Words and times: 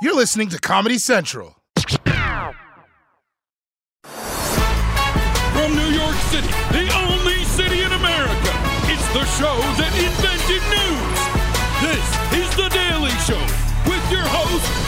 You're 0.00 0.14
listening 0.14 0.48
to 0.50 0.60
Comedy 0.60 0.96
Central. 0.96 1.56
From 1.74 1.90
New 5.74 5.90
York 5.90 6.14
City, 6.30 6.46
the 6.70 6.86
only 6.94 7.42
city 7.42 7.82
in 7.82 7.90
America, 7.90 8.52
it's 8.86 9.08
the 9.12 9.24
show 9.34 9.58
that 9.74 9.90
invented 9.98 10.62
news. 10.70 11.18
This 11.82 12.06
is 12.38 12.46
The 12.54 12.68
Daily 12.70 13.10
Show 13.26 13.42
with 13.90 14.04
your 14.12 14.22
host, 14.22 14.87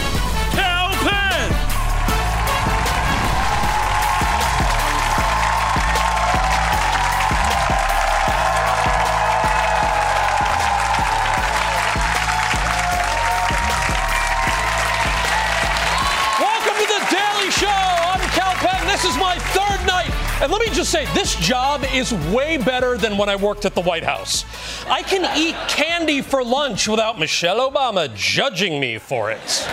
And 20.42 20.50
let 20.50 20.66
me 20.66 20.74
just 20.74 20.91
say, 20.91 21.05
this 21.12 21.36
job 21.36 21.84
is 21.92 22.14
way 22.14 22.56
better 22.56 22.96
than 22.96 23.19
when 23.19 23.28
I 23.28 23.36
worked 23.36 23.66
at 23.66 23.74
the 23.74 23.83
White 23.83 24.05
House. 24.05 24.47
I 24.86 25.02
can 25.02 25.36
eat 25.36 25.55
candy 25.69 26.22
for 26.22 26.42
lunch 26.42 26.88
without 26.88 27.19
Michelle 27.19 27.70
Obama 27.70 28.12
judging 28.14 28.80
me 28.80 28.97
for 28.97 29.30
it. 29.30 29.69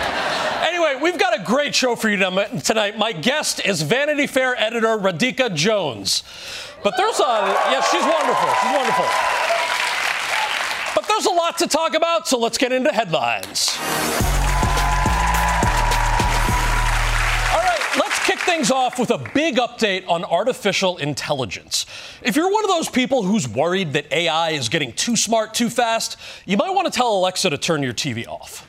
Anyway, 0.60 0.98
we've 1.00 1.18
got 1.18 1.40
a 1.40 1.42
great 1.42 1.74
show 1.74 1.96
for 1.96 2.10
you 2.10 2.18
tonight. 2.18 2.98
My 2.98 3.12
guest 3.12 3.64
is 3.64 3.80
Vanity 3.80 4.26
Fair 4.26 4.60
editor 4.60 4.98
Radhika 4.98 5.54
Jones. 5.54 6.22
But 6.84 6.98
there's 6.98 7.18
a, 7.18 7.22
yeah, 7.22 7.80
she's 7.80 8.02
wonderful. 8.02 8.48
She's 8.60 8.76
wonderful. 8.76 9.06
But 10.94 11.08
there's 11.08 11.24
a 11.24 11.34
lot 11.34 11.56
to 11.58 11.66
talk 11.66 11.94
about, 11.94 12.28
so 12.28 12.38
let's 12.38 12.58
get 12.58 12.72
into 12.72 12.92
headlines. 12.92 13.78
Things 18.48 18.70
off 18.70 18.98
with 18.98 19.10
a 19.10 19.18
big 19.34 19.56
update 19.56 20.08
on 20.08 20.24
artificial 20.24 20.96
intelligence. 20.96 21.84
If 22.22 22.34
you're 22.34 22.50
one 22.50 22.64
of 22.64 22.70
those 22.70 22.88
people 22.88 23.22
who's 23.22 23.46
worried 23.46 23.92
that 23.92 24.10
AI 24.10 24.50
is 24.50 24.70
getting 24.70 24.92
too 24.94 25.16
smart 25.16 25.52
too 25.52 25.68
fast, 25.68 26.16
you 26.46 26.56
might 26.56 26.70
want 26.70 26.86
to 26.86 26.90
tell 26.90 27.14
Alexa 27.14 27.50
to 27.50 27.58
turn 27.58 27.82
your 27.82 27.92
TV 27.92 28.26
off. 28.26 28.67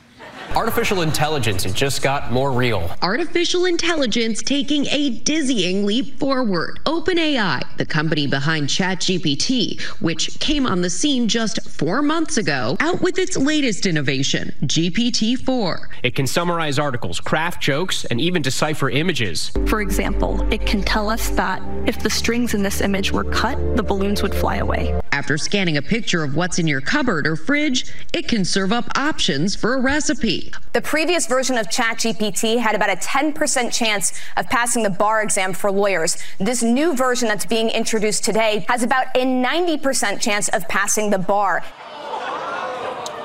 Artificial 0.56 1.02
intelligence, 1.02 1.64
it 1.64 1.74
just 1.74 2.02
got 2.02 2.32
more 2.32 2.50
real. 2.50 2.90
Artificial 3.02 3.66
intelligence 3.66 4.42
taking 4.42 4.84
a 4.86 5.10
dizzying 5.10 5.86
leap 5.86 6.18
forward. 6.18 6.80
OpenAI, 6.86 7.62
the 7.76 7.86
company 7.86 8.26
behind 8.26 8.66
ChatGPT, 8.66 9.80
which 10.00 10.40
came 10.40 10.66
on 10.66 10.82
the 10.82 10.90
scene 10.90 11.28
just 11.28 11.62
four 11.70 12.02
months 12.02 12.36
ago, 12.36 12.76
out 12.80 13.00
with 13.00 13.16
its 13.16 13.36
latest 13.36 13.86
innovation, 13.86 14.52
GPT 14.62 15.38
4. 15.38 15.88
It 16.02 16.16
can 16.16 16.26
summarize 16.26 16.80
articles, 16.80 17.20
craft 17.20 17.62
jokes, 17.62 18.04
and 18.06 18.20
even 18.20 18.42
decipher 18.42 18.90
images. 18.90 19.52
For 19.66 19.80
example, 19.80 20.42
it 20.52 20.66
can 20.66 20.82
tell 20.82 21.08
us 21.08 21.28
that 21.30 21.62
if 21.86 22.02
the 22.02 22.10
strings 22.10 22.54
in 22.54 22.64
this 22.64 22.80
image 22.80 23.12
were 23.12 23.24
cut, 23.24 23.56
the 23.76 23.84
balloons 23.84 24.20
would 24.22 24.34
fly 24.34 24.56
away. 24.56 25.00
After 25.12 25.38
scanning 25.38 25.76
a 25.76 25.82
picture 25.82 26.24
of 26.24 26.34
what's 26.34 26.58
in 26.58 26.66
your 26.66 26.80
cupboard 26.80 27.26
or 27.26 27.36
fridge, 27.36 27.92
it 28.12 28.26
can 28.26 28.44
serve 28.44 28.72
up 28.72 28.96
options 28.96 29.54
for 29.54 29.74
a 29.74 29.80
recipe. 29.80 30.39
The 30.72 30.80
previous 30.80 31.26
version 31.26 31.58
of 31.58 31.68
ChatGPT 31.68 32.58
had 32.58 32.74
about 32.74 32.90
a 32.90 32.96
10% 32.96 33.72
chance 33.72 34.12
of 34.36 34.48
passing 34.48 34.82
the 34.82 34.90
bar 34.90 35.22
exam 35.22 35.52
for 35.52 35.70
lawyers. 35.70 36.16
This 36.38 36.62
new 36.62 36.94
version 36.94 37.28
that's 37.28 37.46
being 37.46 37.70
introduced 37.70 38.24
today 38.24 38.64
has 38.68 38.82
about 38.82 39.06
a 39.14 39.24
90% 39.24 40.20
chance 40.20 40.48
of 40.48 40.68
passing 40.68 41.10
the 41.10 41.18
bar. 41.18 41.62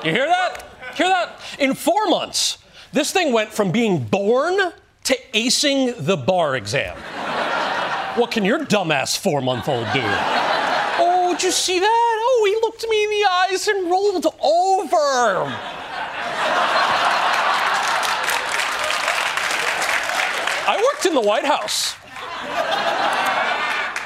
You 0.03 0.11
hear 0.11 0.27
that? 0.27 0.63
Hear 0.95 1.07
that? 1.09 1.39
In 1.59 1.73
four 1.73 2.07
months, 2.07 2.57
this 2.93 3.11
thing 3.11 3.33
went 3.33 3.51
from 3.51 3.71
being 3.71 4.03
born 4.03 4.71
to 5.03 5.17
acing 5.33 5.93
the 5.97 6.17
bar 6.17 6.55
exam. 6.55 6.95
what 8.15 8.31
can 8.31 8.45
your 8.45 8.59
dumbass 8.59 9.17
four 9.17 9.41
month 9.41 9.67
old 9.67 9.87
do? 9.93 10.01
Oh, 10.03 11.33
did 11.33 11.43
you 11.43 11.51
see 11.51 11.79
that? 11.79 11.85
Oh, 11.87 12.43
he 12.45 12.55
looked 12.65 12.87
me 12.87 13.03
in 13.03 13.09
the 13.09 13.25
eyes 13.29 13.67
and 13.67 13.91
rolled 13.91 14.25
over. 14.41 15.84
I 20.67 20.81
worked 20.81 21.05
in 21.05 21.13
the 21.13 21.21
White 21.21 21.45
House. 21.45 21.95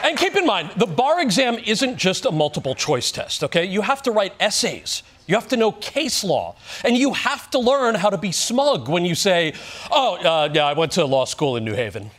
And 0.03 0.17
keep 0.17 0.35
in 0.35 0.45
mind, 0.45 0.71
the 0.77 0.85
bar 0.85 1.21
exam 1.21 1.57
isn't 1.65 1.97
just 1.97 2.25
a 2.25 2.31
multiple 2.31 2.73
choice 2.73 3.11
test, 3.11 3.43
okay? 3.43 3.65
You 3.65 3.81
have 3.81 4.01
to 4.03 4.11
write 4.11 4.33
essays. 4.39 5.03
You 5.27 5.35
have 5.35 5.47
to 5.49 5.57
know 5.57 5.73
case 5.73 6.23
law. 6.23 6.55
And 6.83 6.97
you 6.97 7.13
have 7.13 7.49
to 7.51 7.59
learn 7.59 7.95
how 7.95 8.09
to 8.09 8.17
be 8.17 8.31
smug 8.31 8.87
when 8.89 9.05
you 9.05 9.13
say, 9.13 9.53
oh, 9.91 10.15
uh, 10.15 10.49
yeah, 10.53 10.65
I 10.65 10.73
went 10.73 10.93
to 10.93 11.05
law 11.05 11.25
school 11.25 11.57
in 11.57 11.65
New 11.65 11.75
Haven. 11.75 12.09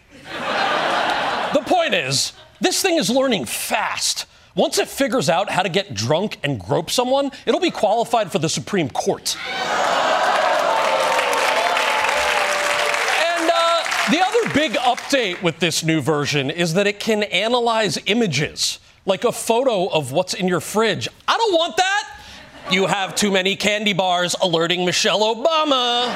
the 1.55 1.63
point 1.67 1.95
is, 1.95 2.33
this 2.61 2.83
thing 2.83 2.99
is 2.99 3.11
learning 3.11 3.47
fast. 3.47 4.27
Once 4.55 4.79
it 4.79 4.89
figures 4.89 5.29
out 5.29 5.51
how 5.51 5.63
to 5.63 5.69
get 5.69 5.95
drunk 5.95 6.39
and 6.43 6.61
grope 6.61 6.91
someone, 6.91 7.31
it'll 7.47 7.61
be 7.61 7.71
qualified 7.71 8.31
for 8.31 8.39
the 8.39 8.49
Supreme 8.49 8.91
Court. 8.91 9.37
Big 14.55 14.73
update 14.73 15.43
with 15.43 15.59
this 15.59 15.85
new 15.85 16.01
version 16.01 16.51
is 16.51 16.75
that 16.75 16.87
it 16.87 16.99
can 16.99 17.23
analyze 17.25 17.99
images, 18.07 18.79
like 19.07 19.25
a 19.25 19.33
photo 19.33 19.87
of 19.87 20.13
what's 20.13 20.35
in 20.35 20.49
your 20.49 20.61
fridge. 20.61 21.09
I 21.29 21.37
don't 21.37 21.53
want 21.53 21.77
that. 21.77 22.17
You 22.71 22.87
have 22.87 23.15
too 23.15 23.31
many 23.31 23.57
candy 23.57 23.93
bars 23.93 24.35
alerting 24.41 24.85
Michelle 24.85 25.21
Obama. 25.21 26.15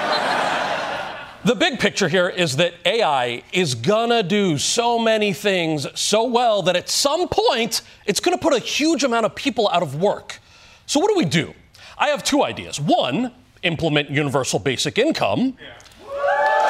the 1.44 1.54
big 1.54 1.78
picture 1.78 2.08
here 2.08 2.28
is 2.28 2.56
that 2.56 2.74
AI 2.84 3.42
is 3.52 3.74
gonna 3.74 4.22
do 4.22 4.58
so 4.58 4.98
many 4.98 5.32
things 5.32 5.86
so 5.98 6.24
well 6.24 6.62
that 6.62 6.76
at 6.76 6.88
some 6.88 7.28
point 7.28 7.82
it's 8.06 8.20
gonna 8.20 8.38
put 8.38 8.52
a 8.52 8.58
huge 8.58 9.04
amount 9.04 9.26
of 9.26 9.34
people 9.34 9.68
out 9.70 9.82
of 9.82 10.00
work. 10.00 10.40
So, 10.86 11.00
what 11.00 11.08
do 11.08 11.16
we 11.16 11.24
do? 11.24 11.54
I 11.98 12.08
have 12.08 12.22
two 12.22 12.42
ideas. 12.42 12.80
One, 12.80 13.32
implement 13.62 14.10
universal 14.10 14.58
basic 14.58 14.98
income. 14.98 15.56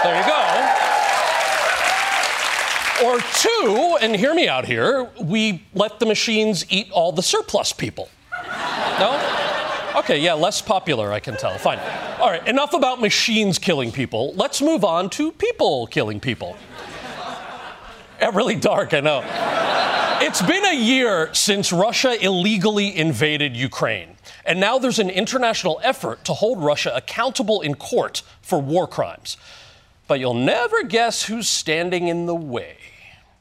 There 0.03 0.21
you 0.21 0.27
go. 0.27 0.54
Or 3.05 3.21
two, 3.21 3.99
and 4.01 4.17
hear 4.17 4.35
me 4.35 4.49
out 4.49 4.65
here, 4.65 5.11
we 5.21 5.63
let 5.75 6.01
the 6.01 6.07
machines 6.07 6.65
eat 6.71 6.91
all 6.91 7.13
the 7.13 7.23
surplus 7.23 7.71
people. 7.71 8.09
No? 8.99 9.93
Okay, 9.97 10.19
yeah, 10.19 10.33
less 10.33 10.63
popular, 10.63 11.13
I 11.13 11.21
can 11.21 11.37
tell. 11.37 11.59
Fine. 11.59 11.81
All 12.19 12.31
right, 12.31 12.49
enough 12.49 12.73
about 12.73 13.03
machines 13.03 13.59
killing 13.59 13.93
people. 13.93 14.33
Let's 14.37 14.63
move 14.63 14.85
on 14.85 15.11
to 15.11 15.33
people 15.33 15.87
killing 15.89 16.19
people. 16.19 16.57
Really 18.33 18.57
dark, 18.57 18.95
I 18.95 19.01
know. 19.01 19.23
It's 20.23 20.41
been 20.41 20.65
a 20.65 20.75
year 20.75 21.29
since 21.35 21.75
Russia 21.75 22.17
illegally 22.25 22.97
invaded 22.97 23.55
Ukraine, 23.55 24.17
and 24.47 24.59
now 24.59 24.79
there's 24.79 24.99
an 24.99 25.11
international 25.11 25.79
effort 25.83 26.25
to 26.25 26.33
hold 26.33 26.65
Russia 26.65 26.91
accountable 26.97 27.61
in 27.61 27.75
court 27.75 28.23
for 28.41 28.59
war 28.59 28.87
crimes. 28.87 29.37
But 30.09 30.21
you'll 30.21 30.33
never 30.33 30.85
guess 30.85 31.25
who's 31.25 31.51
standing 31.51 32.09
in 32.09 32.25
the 32.25 32.35
way 32.35 32.79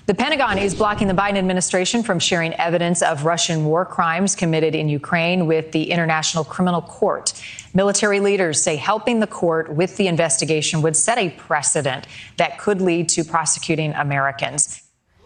The 0.06 0.14
Pentagon 0.14 0.58
is 0.58 0.76
blocking 0.76 1.08
the 1.08 1.14
Biden 1.14 1.38
administration 1.38 2.04
from 2.04 2.20
sharing 2.20 2.54
evidence 2.56 3.02
of 3.02 3.24
Russian 3.24 3.64
war 3.64 3.86
crimes 3.86 4.36
committed 4.36 4.76
in 4.76 4.90
Ukraine 4.90 5.48
with 5.48 5.72
the 5.72 5.92
International 5.92 6.44
Criminal 6.44 6.82
Court. 6.82 7.32
Military 7.74 8.20
leaders 8.20 8.62
say 8.62 8.76
helping 8.76 9.22
the 9.22 9.28
court 9.28 9.74
with 9.74 9.96
the 9.96 10.08
investigation 10.08 10.82
would 10.82 10.98
set 10.98 11.18
a 11.18 11.30
precedent 11.30 12.06
that 12.36 12.60
could 12.60 12.82
lead 12.82 13.08
to 13.10 13.24
prosecuting 13.24 13.94
Americans. 13.94 14.82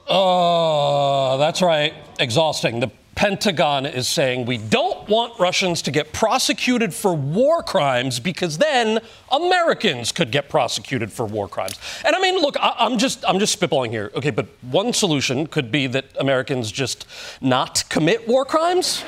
Oh, 0.08 1.40
that's 1.40 1.64
right. 1.64 1.96
Exhausting. 2.20 2.80
The 2.80 2.92
Pentagon 3.18 3.88
is 3.88 4.08
saying 4.08 4.46
we 4.46 4.60
don't 4.60 5.10
want 5.10 5.40
Russians 5.40 5.82
to 5.82 5.92
get 5.92 6.14
prosecuted 6.14 6.94
for 6.94 7.16
war 7.16 7.64
crimes 7.64 8.20
because 8.20 8.60
then 8.60 9.00
Americans 9.32 10.12
could 10.12 10.30
get 10.30 10.50
prosecuted 10.50 11.12
for 11.12 11.26
war 11.26 11.48
crimes. 11.48 11.80
And 12.06 12.16
I 12.16 12.22
mean, 12.22 12.40
look, 12.40 12.56
I, 12.60 12.86
am 12.86 13.00
just 13.00 13.26
I'm 13.28 13.40
just 13.40 13.60
spitballing 13.60 13.90
here. 13.90 14.12
Okay, 14.14 14.30
but 14.30 14.46
one 14.62 14.94
solution 14.94 15.48
could 15.48 15.72
be 15.72 15.88
that 15.88 16.06
Americans 16.20 16.72
just 16.72 17.08
not 17.42 17.84
commit 17.90 18.28
war 18.28 18.46
crimes. 18.46 19.04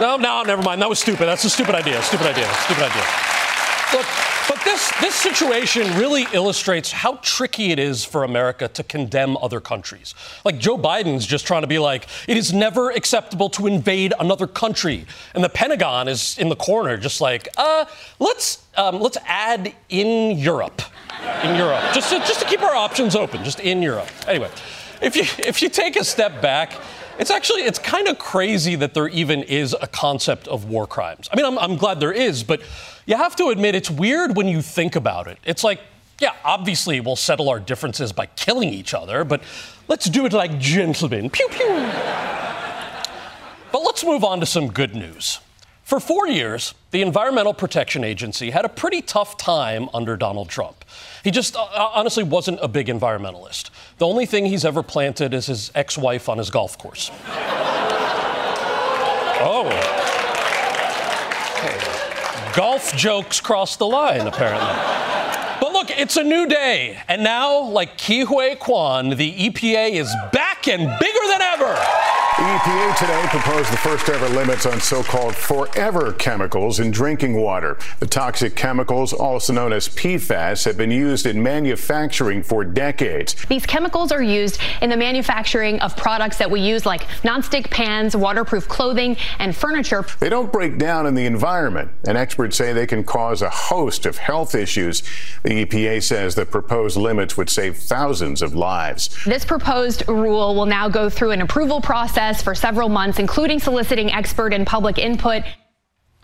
No, 0.00 0.16
no, 0.16 0.42
never 0.42 0.62
mind. 0.62 0.82
That 0.82 0.88
was 0.88 0.98
stupid. 0.98 1.26
That's 1.26 1.44
a 1.44 1.50
stupid 1.50 1.76
idea. 1.76 2.02
Stupid 2.02 2.26
idea. 2.26 2.52
Stupid 2.54 2.90
idea. 2.90 3.04
Look, 3.94 4.06
this, 4.72 4.90
this 5.02 5.14
situation 5.14 5.86
really 5.98 6.26
illustrates 6.32 6.90
how 6.90 7.16
tricky 7.16 7.72
it 7.72 7.78
is 7.78 8.06
for 8.06 8.24
America 8.24 8.68
to 8.68 8.82
condemn 8.82 9.36
other 9.36 9.60
countries. 9.60 10.14
Like 10.46 10.58
Joe 10.58 10.78
Biden's 10.78 11.26
just 11.26 11.46
trying 11.46 11.60
to 11.60 11.66
be 11.66 11.78
like, 11.78 12.06
it 12.26 12.38
is 12.38 12.54
never 12.54 12.90
acceptable 12.90 13.50
to 13.50 13.66
invade 13.66 14.14
another 14.18 14.46
country. 14.46 15.04
And 15.34 15.44
the 15.44 15.50
Pentagon 15.50 16.08
is 16.08 16.38
in 16.38 16.48
the 16.48 16.56
corner, 16.56 16.96
just 16.96 17.20
like, 17.20 17.48
uh, 17.58 17.84
let's, 18.18 18.64
um, 18.78 18.98
let's 18.98 19.18
add 19.26 19.74
in 19.90 20.38
Europe. 20.38 20.80
In 21.44 21.54
Europe. 21.56 21.84
Just 21.92 22.10
to, 22.10 22.18
just 22.20 22.40
to 22.40 22.46
keep 22.46 22.62
our 22.62 22.74
options 22.74 23.14
open, 23.14 23.44
just 23.44 23.60
in 23.60 23.82
Europe. 23.82 24.08
Anyway, 24.26 24.50
if 25.02 25.16
you, 25.16 25.24
if 25.44 25.60
you 25.60 25.68
take 25.68 25.96
a 25.96 26.04
step 26.04 26.40
back, 26.40 26.72
it's 27.22 27.30
actually 27.30 27.62
it's 27.62 27.78
kind 27.78 28.08
of 28.08 28.18
crazy 28.18 28.74
that 28.74 28.94
there 28.94 29.06
even 29.06 29.44
is 29.44 29.76
a 29.80 29.86
concept 29.86 30.48
of 30.48 30.64
war 30.64 30.88
crimes. 30.88 31.28
I 31.32 31.36
mean, 31.36 31.46
I'm, 31.46 31.56
I'm 31.56 31.76
glad 31.76 32.00
there 32.00 32.10
is, 32.10 32.42
but 32.42 32.60
you 33.06 33.16
have 33.16 33.36
to 33.36 33.50
admit 33.50 33.76
it's 33.76 33.88
weird 33.88 34.36
when 34.36 34.48
you 34.48 34.60
think 34.60 34.96
about 34.96 35.28
it. 35.28 35.38
It's 35.44 35.62
like, 35.62 35.80
yeah, 36.20 36.34
obviously 36.44 36.98
we'll 36.98 37.14
settle 37.14 37.48
our 37.48 37.60
differences 37.60 38.12
by 38.12 38.26
killing 38.26 38.70
each 38.70 38.92
other, 38.92 39.22
but 39.22 39.40
let's 39.86 40.06
do 40.06 40.26
it 40.26 40.32
like 40.32 40.58
gentlemen. 40.58 41.30
Pew 41.30 41.46
pew. 41.48 41.68
but 43.70 43.82
let's 43.84 44.02
move 44.04 44.24
on 44.24 44.40
to 44.40 44.46
some 44.46 44.66
good 44.66 44.96
news. 44.96 45.38
For 45.92 46.00
four 46.00 46.26
years, 46.26 46.72
the 46.90 47.02
Environmental 47.02 47.52
Protection 47.52 48.02
Agency 48.02 48.48
had 48.48 48.64
a 48.64 48.68
pretty 48.70 49.02
tough 49.02 49.36
time 49.36 49.90
under 49.92 50.16
Donald 50.16 50.48
Trump. 50.48 50.86
He 51.22 51.30
just 51.30 51.54
uh, 51.54 51.66
honestly 51.92 52.24
wasn't 52.24 52.60
a 52.62 52.68
big 52.68 52.86
environmentalist. 52.86 53.68
The 53.98 54.06
only 54.06 54.24
thing 54.24 54.46
he's 54.46 54.64
ever 54.64 54.82
planted 54.82 55.34
is 55.34 55.44
his 55.44 55.70
ex 55.74 55.98
wife 55.98 56.30
on 56.30 56.38
his 56.38 56.48
golf 56.48 56.78
course. 56.78 57.10
oh. 59.44 59.68
Golf 62.56 62.96
jokes 62.96 63.42
cross 63.42 63.76
the 63.76 63.86
line, 63.86 64.26
apparently. 64.26 64.92
But 65.82 65.90
look, 65.90 65.98
it's 65.98 66.16
a 66.16 66.22
new 66.22 66.46
day. 66.46 67.02
And 67.08 67.24
now, 67.24 67.60
like 67.60 67.98
Ke 67.98 68.24
Huy 68.24 68.54
Quan, 68.56 69.10
the 69.10 69.34
EPA 69.48 69.90
is 69.92 70.14
back 70.32 70.68
and 70.68 70.80
bigger 71.00 71.26
than 71.28 71.42
ever. 71.42 71.76
The 72.38 72.48
EPA 72.48 72.98
today 72.98 73.26
proposed 73.28 73.72
the 73.72 73.76
first 73.76 74.08
ever 74.08 74.28
limits 74.30 74.64
on 74.64 74.80
so 74.80 75.02
called 75.02 75.34
forever 75.34 76.12
chemicals 76.14 76.80
in 76.80 76.90
drinking 76.90 77.40
water. 77.40 77.78
The 78.00 78.06
toxic 78.06 78.56
chemicals, 78.56 79.12
also 79.12 79.52
known 79.52 79.72
as 79.72 79.88
PFAS, 79.88 80.64
have 80.64 80.76
been 80.76 80.90
used 80.90 81.26
in 81.26 81.42
manufacturing 81.42 82.42
for 82.42 82.64
decades. 82.64 83.34
These 83.48 83.66
chemicals 83.66 84.12
are 84.12 84.22
used 84.22 84.60
in 84.80 84.88
the 84.88 84.96
manufacturing 84.96 85.78
of 85.80 85.94
products 85.96 86.38
that 86.38 86.50
we 86.50 86.60
use, 86.60 86.86
like 86.86 87.02
nonstick 87.22 87.70
pans, 87.70 88.16
waterproof 88.16 88.66
clothing, 88.66 89.16
and 89.38 89.54
furniture. 89.54 90.04
They 90.18 90.30
don't 90.30 90.50
break 90.50 90.78
down 90.78 91.06
in 91.06 91.14
the 91.14 91.26
environment, 91.26 91.90
and 92.06 92.16
experts 92.16 92.56
say 92.56 92.72
they 92.72 92.86
can 92.86 93.04
cause 93.04 93.42
a 93.42 93.50
host 93.50 94.06
of 94.06 94.16
health 94.16 94.54
issues. 94.54 95.02
The 95.42 95.66
EPA 95.66 95.71
says 96.00 96.34
the 96.34 96.46
proposed 96.46 96.96
limits 96.96 97.36
would 97.36 97.50
save 97.50 97.78
thousands 97.78 98.42
of 98.42 98.54
lives. 98.54 99.24
This 99.24 99.44
proposed 99.44 100.06
rule 100.08 100.54
will 100.54 100.66
now 100.66 100.88
go 100.88 101.08
through 101.08 101.30
an 101.32 101.40
approval 101.40 101.80
process 101.80 102.02
process 102.02 102.42
for 102.42 102.54
several 102.54 102.88
months, 102.88 103.18
including 103.18 103.58
soliciting 103.58 104.10
expert 104.10 104.52
and 104.52 104.66
public 104.66 104.98
input. 104.98 105.42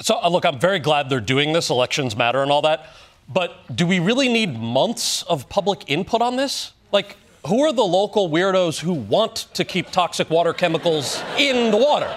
So, 0.01 0.19
uh, 0.23 0.29
look, 0.29 0.45
I'm 0.45 0.59
very 0.59 0.79
glad 0.79 1.09
they're 1.09 1.21
doing 1.21 1.53
this. 1.53 1.71
Elections 1.71 2.17
matter 2.17 2.43
and 2.43 2.51
all 2.51 2.63
that. 2.63 2.87
But 3.29 3.77
do 3.77 3.87
we 3.87 3.99
really 3.99 4.29
need 4.29 4.59
months 4.59 5.23
of 5.25 5.49
public 5.49 5.85
input 5.89 6.23
on 6.23 6.37
this? 6.37 6.73
Like, 6.93 7.17
who 7.47 7.61
are 7.63 7.73
the 7.73 7.85
local 7.85 8.31
weirdos 8.31 8.81
who 8.81 8.93
want 8.95 9.47
to 9.55 9.65
keep 9.65 9.91
toxic 9.91 10.31
water 10.31 10.53
chemicals 10.53 11.23
in 11.39 11.71
the 11.71 11.77
water? 11.77 12.13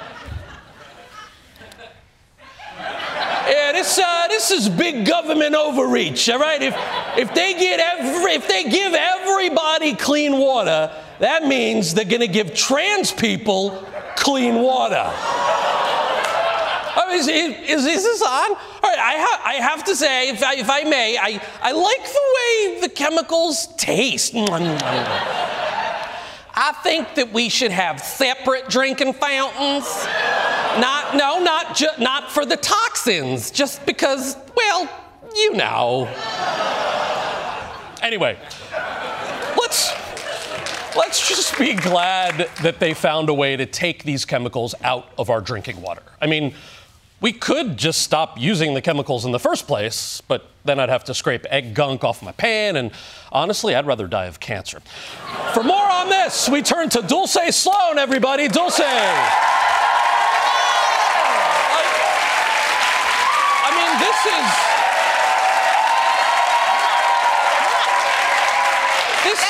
Yeah, 3.52 3.74
this 3.74 4.00
uh, 4.00 4.28
this 4.30 4.50
is 4.50 4.70
big 4.70 5.06
government 5.06 5.56
overreach. 5.56 6.30
All 6.30 6.40
right, 6.40 6.62
if 6.62 6.74
if 7.18 7.34
they 7.34 7.54
get 7.54 7.82
every 7.82 8.32
if 8.32 8.48
they 8.48 8.64
give 8.64 8.94
everybody 8.94 9.94
clean 9.94 10.38
water, 10.38 10.96
that 11.20 11.46
means 11.46 11.94
they're 11.94 12.06
going 12.06 12.22
to 12.22 12.30
give 12.30 12.54
trans 12.56 13.12
people 13.12 13.86
clean 14.16 14.56
water. 14.56 15.04
Oh, 16.94 17.10
is, 17.12 17.28
is, 17.28 17.86
is, 17.86 18.04
this 18.04 18.22
on? 18.22 18.52
All 18.52 18.56
right, 18.84 19.00
I, 19.00 19.16
ha- 19.18 19.42
I 19.46 19.54
have 19.56 19.84
to 19.86 19.96
say, 19.96 20.30
if 20.30 20.44
I, 20.44 20.56
if 20.56 20.70
I 20.70 20.84
may, 20.84 21.18
I, 21.18 21.42
I 21.62 21.72
like 21.72 22.04
the 22.04 22.22
way 22.36 22.82
the 22.82 22.90
chemicals 22.90 23.68
taste. 23.78 24.34
I 26.54 26.74
think 26.84 27.16
that 27.16 27.32
we 27.32 27.48
should 27.50 27.72
have 27.72 28.02
separate 28.02 28.68
drinking 28.68 29.14
fountains. 29.14 29.86
No, 31.16 31.40
not, 31.44 31.76
ju- 31.76 31.88
not 32.00 32.32
for 32.32 32.46
the 32.46 32.58
toxins, 32.58 33.52
just 33.52 33.86
because, 33.86 34.38
well, 34.56 34.90
you 35.36 35.54
know. 35.54 36.08
Anyway, 38.02 38.38
let's 39.58 39.92
let's 40.96 41.28
just 41.28 41.58
be 41.58 41.74
glad 41.74 42.50
that 42.62 42.80
they 42.80 42.94
found 42.94 43.30
a 43.30 43.34
way 43.34 43.56
to 43.56 43.66
take 43.66 44.04
these 44.04 44.26
chemicals 44.26 44.74
out 44.84 45.10
of 45.18 45.30
our 45.30 45.40
drinking 45.42 45.82
water. 45.82 46.02
I 46.22 46.28
mean, 46.28 46.54
we 47.22 47.32
could 47.32 47.78
just 47.78 48.02
stop 48.02 48.40
using 48.40 48.74
the 48.74 48.82
chemicals 48.82 49.24
in 49.26 49.32
the 49.32 49.40
first 49.40 49.68
place, 49.68 50.22
but 50.28 50.48
then 50.66 50.80
I'd 50.80 50.90
have 50.90 51.04
to 51.06 51.14
scrape 51.14 51.46
egg 51.52 51.76
gunk 51.76 52.04
off 52.04 52.24
my 52.24 52.32
pan, 52.32 52.76
and 52.76 52.92
honestly, 53.32 53.76
I'd 53.76 53.86
rather 53.86 54.08
die 54.08 54.26
of 54.26 54.40
cancer. 54.40 54.80
For 55.54 55.64
more 55.64 55.90
on 55.92 56.10
this, 56.10 56.50
we 56.50 56.62
turn 56.64 56.90
to 56.90 57.02
Dulce 57.04 57.56
Sloan, 57.56 58.00
everybody. 58.00 58.48
Dulce. 58.48 58.82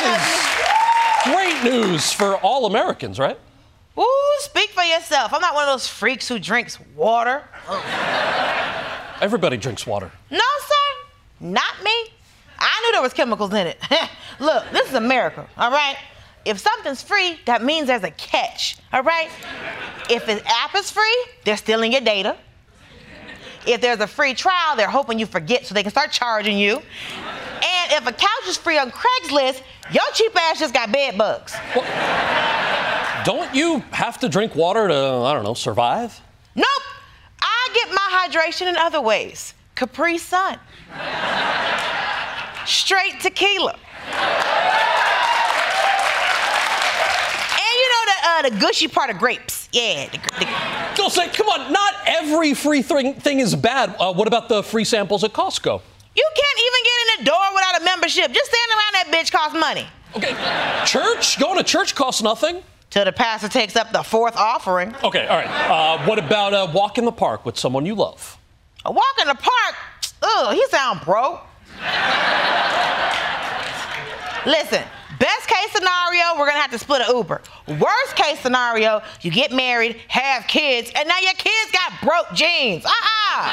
Is. 0.01 0.51
Great 1.23 1.63
news 1.63 2.11
for 2.11 2.35
all 2.37 2.65
Americans, 2.65 3.19
right? 3.19 3.37
Ooh, 3.97 4.35
speak 4.39 4.69
for 4.71 4.83
yourself. 4.83 5.33
I'm 5.33 5.41
not 5.41 5.53
one 5.53 5.67
of 5.67 5.73
those 5.73 5.87
freaks 5.87 6.27
who 6.27 6.39
drinks 6.39 6.79
water. 6.95 7.43
Everybody 9.21 9.57
drinks 9.57 9.85
water. 9.85 10.11
No, 10.29 10.37
sir. 10.37 11.07
Not 11.41 11.83
me. 11.83 11.91
I 12.57 12.81
knew 12.83 12.91
there 12.93 13.01
was 13.01 13.13
chemicals 13.13 13.53
in 13.53 13.67
it. 13.67 13.79
Look, 14.39 14.63
this 14.71 14.87
is 14.89 14.93
America, 14.95 15.47
all 15.57 15.71
right? 15.71 15.97
If 16.45 16.59
something's 16.59 17.03
free, 17.03 17.39
that 17.45 17.63
means 17.63 17.87
there's 17.87 18.03
a 18.03 18.11
catch, 18.11 18.77
all 18.93 19.03
right? 19.03 19.29
If 20.09 20.27
an 20.27 20.39
app 20.45 20.75
is 20.75 20.89
free, 20.89 21.25
they're 21.43 21.57
stealing 21.57 21.91
your 21.91 22.01
data. 22.01 22.35
If 23.67 23.81
there's 23.81 23.99
a 23.99 24.07
free 24.07 24.33
trial, 24.33 24.75
they're 24.75 24.89
hoping 24.89 25.19
you 25.19 25.27
forget 25.27 25.67
so 25.67 25.75
they 25.75 25.83
can 25.83 25.91
start 25.91 26.11
charging 26.11 26.57
you. 26.57 26.81
If 27.93 28.07
a 28.07 28.13
couch 28.13 28.47
is 28.47 28.55
free 28.55 28.77
on 28.77 28.89
Craigslist, 28.89 29.61
your 29.91 30.03
cheap 30.13 30.33
ass 30.35 30.59
just 30.59 30.73
got 30.73 30.93
bed 30.93 31.17
bugs. 31.17 31.53
Well, 31.75 31.85
don't 33.25 33.53
you 33.53 33.79
have 33.91 34.17
to 34.19 34.29
drink 34.29 34.55
water 34.55 34.87
to, 34.87 34.95
I 34.95 35.33
don't 35.33 35.43
know, 35.43 35.53
survive? 35.53 36.21
Nope. 36.55 36.65
I 37.41 37.69
get 37.73 37.89
my 37.89 38.27
hydration 38.29 38.67
in 38.69 38.77
other 38.77 39.01
ways. 39.01 39.53
Capri 39.75 40.17
Sun. 40.17 40.57
Straight 42.65 43.19
tequila. 43.19 43.77
And 47.53 47.75
you 47.75 47.89
know 47.89 48.05
the, 48.05 48.15
uh, 48.23 48.41
the 48.49 48.51
gushy 48.59 48.87
part 48.87 49.09
of 49.09 49.17
grapes. 49.17 49.67
Yeah. 49.73 50.07
The, 50.09 50.17
the... 50.39 50.47
Go 50.97 51.09
say, 51.09 51.27
come 51.27 51.47
on, 51.47 51.73
not 51.73 51.93
every 52.05 52.53
free 52.53 52.83
thing, 52.83 53.15
thing 53.15 53.39
is 53.39 53.53
bad. 53.53 53.93
Uh, 53.99 54.13
what 54.13 54.27
about 54.29 54.47
the 54.47 54.63
free 54.63 54.85
samples 54.85 55.25
at 55.25 55.33
Costco? 55.33 55.81
You 56.15 56.29
can't 56.35 56.59
even 56.59 56.83
get 56.83 56.97
in 57.01 57.25
the 57.25 57.31
door 57.31 57.45
without 57.53 57.81
a 57.81 57.83
membership. 57.85 58.31
Just 58.31 58.51
standing 58.51 58.77
around 58.77 58.93
that 58.93 59.07
bitch 59.11 59.31
costs 59.31 59.57
money. 59.57 59.87
Okay. 60.15 60.35
Church? 60.85 61.39
Going 61.39 61.57
to 61.57 61.63
church 61.63 61.95
costs 61.95 62.21
nothing. 62.21 62.63
Till 62.89 63.05
the 63.05 63.13
pastor 63.13 63.47
takes 63.47 63.77
up 63.77 63.93
the 63.93 64.03
fourth 64.03 64.35
offering. 64.35 64.93
Okay, 65.01 65.25
all 65.25 65.37
right. 65.37 65.47
Uh, 65.47 66.05
what 66.05 66.19
about 66.19 66.49
a 66.53 66.69
walk 66.73 66.97
in 66.97 67.05
the 67.05 67.11
park 67.11 67.45
with 67.45 67.57
someone 67.57 67.85
you 67.85 67.95
love? 67.95 68.37
A 68.83 68.91
walk 68.91 69.15
in 69.21 69.27
the 69.27 69.35
park? 69.35 69.75
Ugh, 70.21 70.53
he 70.53 70.67
sound 70.67 70.99
broke. 71.01 71.41
Listen, 74.45 74.83
Best 75.21 75.47
case 75.47 75.71
scenario, 75.71 76.23
we're 76.39 76.47
gonna 76.47 76.61
have 76.61 76.71
to 76.71 76.79
split 76.79 77.03
an 77.07 77.15
Uber. 77.15 77.43
Worst 77.67 78.15
case 78.15 78.39
scenario, 78.39 79.03
you 79.21 79.29
get 79.29 79.51
married, 79.51 79.97
have 80.07 80.47
kids, 80.47 80.91
and 80.95 81.07
now 81.07 81.19
your 81.19 81.33
kids 81.33 81.71
got 81.71 82.01
broke 82.01 82.33
jeans. 82.33 82.83
Uh-uh. 82.83 83.45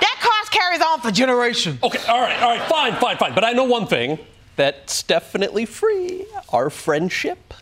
that 0.00 0.16
cost 0.20 0.50
carries 0.50 0.82
on 0.82 1.00
for 1.00 1.12
generations. 1.12 1.80
Okay, 1.84 2.04
all 2.08 2.20
right, 2.20 2.42
all 2.42 2.56
right, 2.56 2.68
fine, 2.68 2.94
fine, 2.94 3.16
fine. 3.16 3.32
But 3.32 3.44
I 3.44 3.52
know 3.52 3.62
one 3.62 3.86
thing 3.86 4.18
that's 4.56 5.04
definitely 5.04 5.66
free 5.66 6.26
our 6.48 6.68
friendship. 6.68 7.54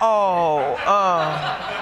Oh, 0.00 0.58
uh. 0.86 1.80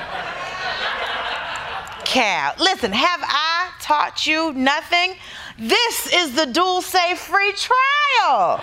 Kal, 2.06 2.54
listen, 2.58 2.90
have 2.92 3.20
I 3.22 3.70
taught 3.82 4.26
you 4.26 4.54
nothing? 4.54 5.14
This 5.58 6.06
is 6.14 6.36
the 6.36 6.46
Dulce 6.46 6.94
free 7.16 7.52
trial. 7.52 8.60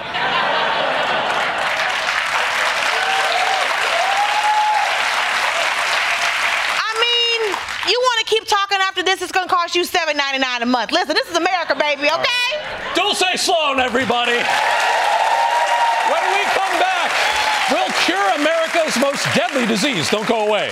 I 6.79 6.91
mean, 6.95 7.41
you 7.91 7.99
want 7.99 8.25
to 8.25 8.33
keep 8.33 8.47
talking 8.47 8.77
after 8.79 9.03
this, 9.03 9.21
it's 9.21 9.33
going 9.33 9.45
to 9.45 9.53
cost 9.53 9.75
you 9.75 9.83
$7.99 9.83 10.61
a 10.61 10.65
month. 10.65 10.93
Listen, 10.93 11.15
this 11.15 11.29
is 11.29 11.35
America, 11.35 11.75
baby, 11.75 12.03
okay? 12.03 12.63
Dulce 12.95 13.41
Sloan, 13.41 13.81
everybody. 13.81 14.39
When 16.07 16.23
we 16.31 16.43
come 16.55 16.79
back, 16.79 17.11
we'll 17.71 17.91
cure 18.05 18.35
America's 18.39 18.95
most 19.01 19.25
deadly 19.35 19.65
disease. 19.65 20.09
Don't 20.09 20.29
go 20.29 20.47
away. 20.47 20.71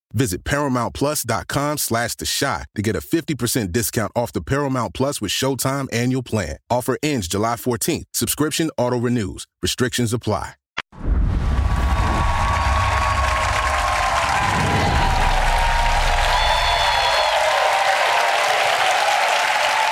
Visit 0.13 0.43
ParamountPlus.com 0.43 1.77
slash 1.77 2.15
The 2.15 2.25
Chi 2.25 2.65
to 2.75 2.81
get 2.81 2.95
a 2.95 2.99
50% 2.99 3.71
discount 3.71 4.11
off 4.15 4.33
the 4.33 4.41
Paramount 4.41 4.93
Plus 4.93 5.21
with 5.21 5.31
Showtime 5.31 5.87
annual 5.91 6.23
plan. 6.23 6.57
Offer 6.69 6.97
ends 7.03 7.27
July 7.27 7.55
14th. 7.55 8.03
Subscription 8.13 8.69
auto-renews. 8.77 9.45
Restrictions 9.61 10.13
apply. 10.13 10.53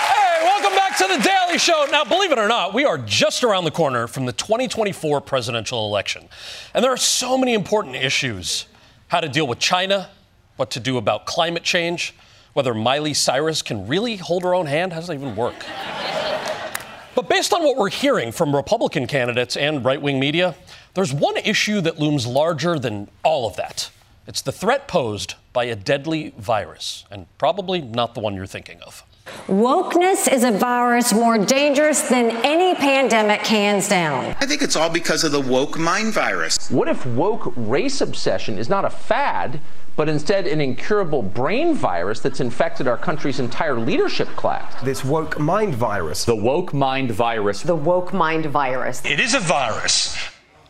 Hey, 0.09 0.43
welcome 0.43 0.75
back 0.75 0.97
to 0.97 1.07
the 1.07 1.21
Daily 1.21 1.57
Show. 1.57 1.87
Now, 1.91 2.03
believe 2.03 2.31
it 2.31 2.39
or 2.39 2.47
not, 2.47 2.73
we 2.73 2.85
are 2.85 2.97
just 2.97 3.43
around 3.43 3.63
the 3.63 3.71
corner 3.71 4.07
from 4.07 4.25
the 4.25 4.33
2024 4.33 5.21
presidential 5.21 5.85
election. 5.87 6.27
And 6.73 6.83
there 6.83 6.91
are 6.91 6.97
so 6.97 7.37
many 7.37 7.53
important 7.53 7.95
issues 7.95 8.65
how 9.09 9.19
to 9.19 9.27
deal 9.27 9.45
with 9.45 9.59
China, 9.59 10.09
what 10.55 10.71
to 10.71 10.79
do 10.79 10.97
about 10.97 11.25
climate 11.25 11.63
change, 11.63 12.15
whether 12.53 12.73
Miley 12.73 13.13
Cyrus 13.13 13.61
can 13.61 13.87
really 13.87 14.15
hold 14.15 14.43
her 14.43 14.55
own 14.55 14.67
hand. 14.67 14.93
How 14.93 14.99
does 14.99 15.07
that 15.07 15.15
even 15.15 15.35
work? 15.35 15.55
but 17.15 17.27
based 17.27 17.51
on 17.53 17.63
what 17.63 17.75
we're 17.75 17.89
hearing 17.89 18.31
from 18.31 18.55
Republican 18.55 19.07
candidates 19.07 19.57
and 19.57 19.83
right 19.83 20.01
wing 20.01 20.19
media, 20.19 20.55
there's 20.93 21.13
one 21.13 21.37
issue 21.37 21.81
that 21.81 21.99
looms 21.99 22.25
larger 22.25 22.77
than 22.79 23.09
all 23.23 23.47
of 23.47 23.55
that. 23.57 23.89
It's 24.27 24.41
the 24.41 24.51
threat 24.51 24.87
posed 24.87 25.33
by 25.53 25.65
a 25.65 25.75
deadly 25.75 26.33
virus, 26.37 27.05
and 27.09 27.25
probably 27.39 27.81
not 27.81 28.13
the 28.13 28.21
one 28.21 28.35
you're 28.35 28.45
thinking 28.45 28.79
of. 28.81 29.03
Wokeness 29.47 30.31
is 30.31 30.43
a 30.43 30.51
virus 30.51 31.11
more 31.11 31.37
dangerous 31.37 32.03
than 32.03 32.29
any 32.45 32.75
pandemic, 32.75 33.41
hands 33.41 33.89
down. 33.89 34.35
I 34.39 34.45
think 34.45 34.61
it's 34.61 34.75
all 34.75 34.89
because 34.89 35.23
of 35.23 35.31
the 35.31 35.41
woke 35.41 35.77
mind 35.79 36.13
virus. 36.13 36.69
What 36.69 36.87
if 36.87 37.05
woke 37.05 37.51
race 37.55 38.01
obsession 38.01 38.59
is 38.59 38.69
not 38.69 38.85
a 38.85 38.89
fad, 38.89 39.59
but 39.95 40.07
instead 40.07 40.45
an 40.47 40.61
incurable 40.61 41.21
brain 41.23 41.73
virus 41.73 42.19
that's 42.19 42.39
infected 42.39 42.87
our 42.87 42.97
country's 42.97 43.39
entire 43.39 43.79
leadership 43.79 44.27
class? 44.35 44.81
This 44.83 45.03
woke 45.03 45.39
mind 45.39 45.73
virus. 45.73 46.25
The 46.25 46.35
woke 46.35 46.73
mind 46.73 47.11
virus. 47.11 47.63
The 47.63 47.75
woke 47.75 48.13
mind 48.13 48.45
virus. 48.45 49.03
It 49.03 49.19
is 49.19 49.33
a 49.33 49.39
virus. 49.39 50.15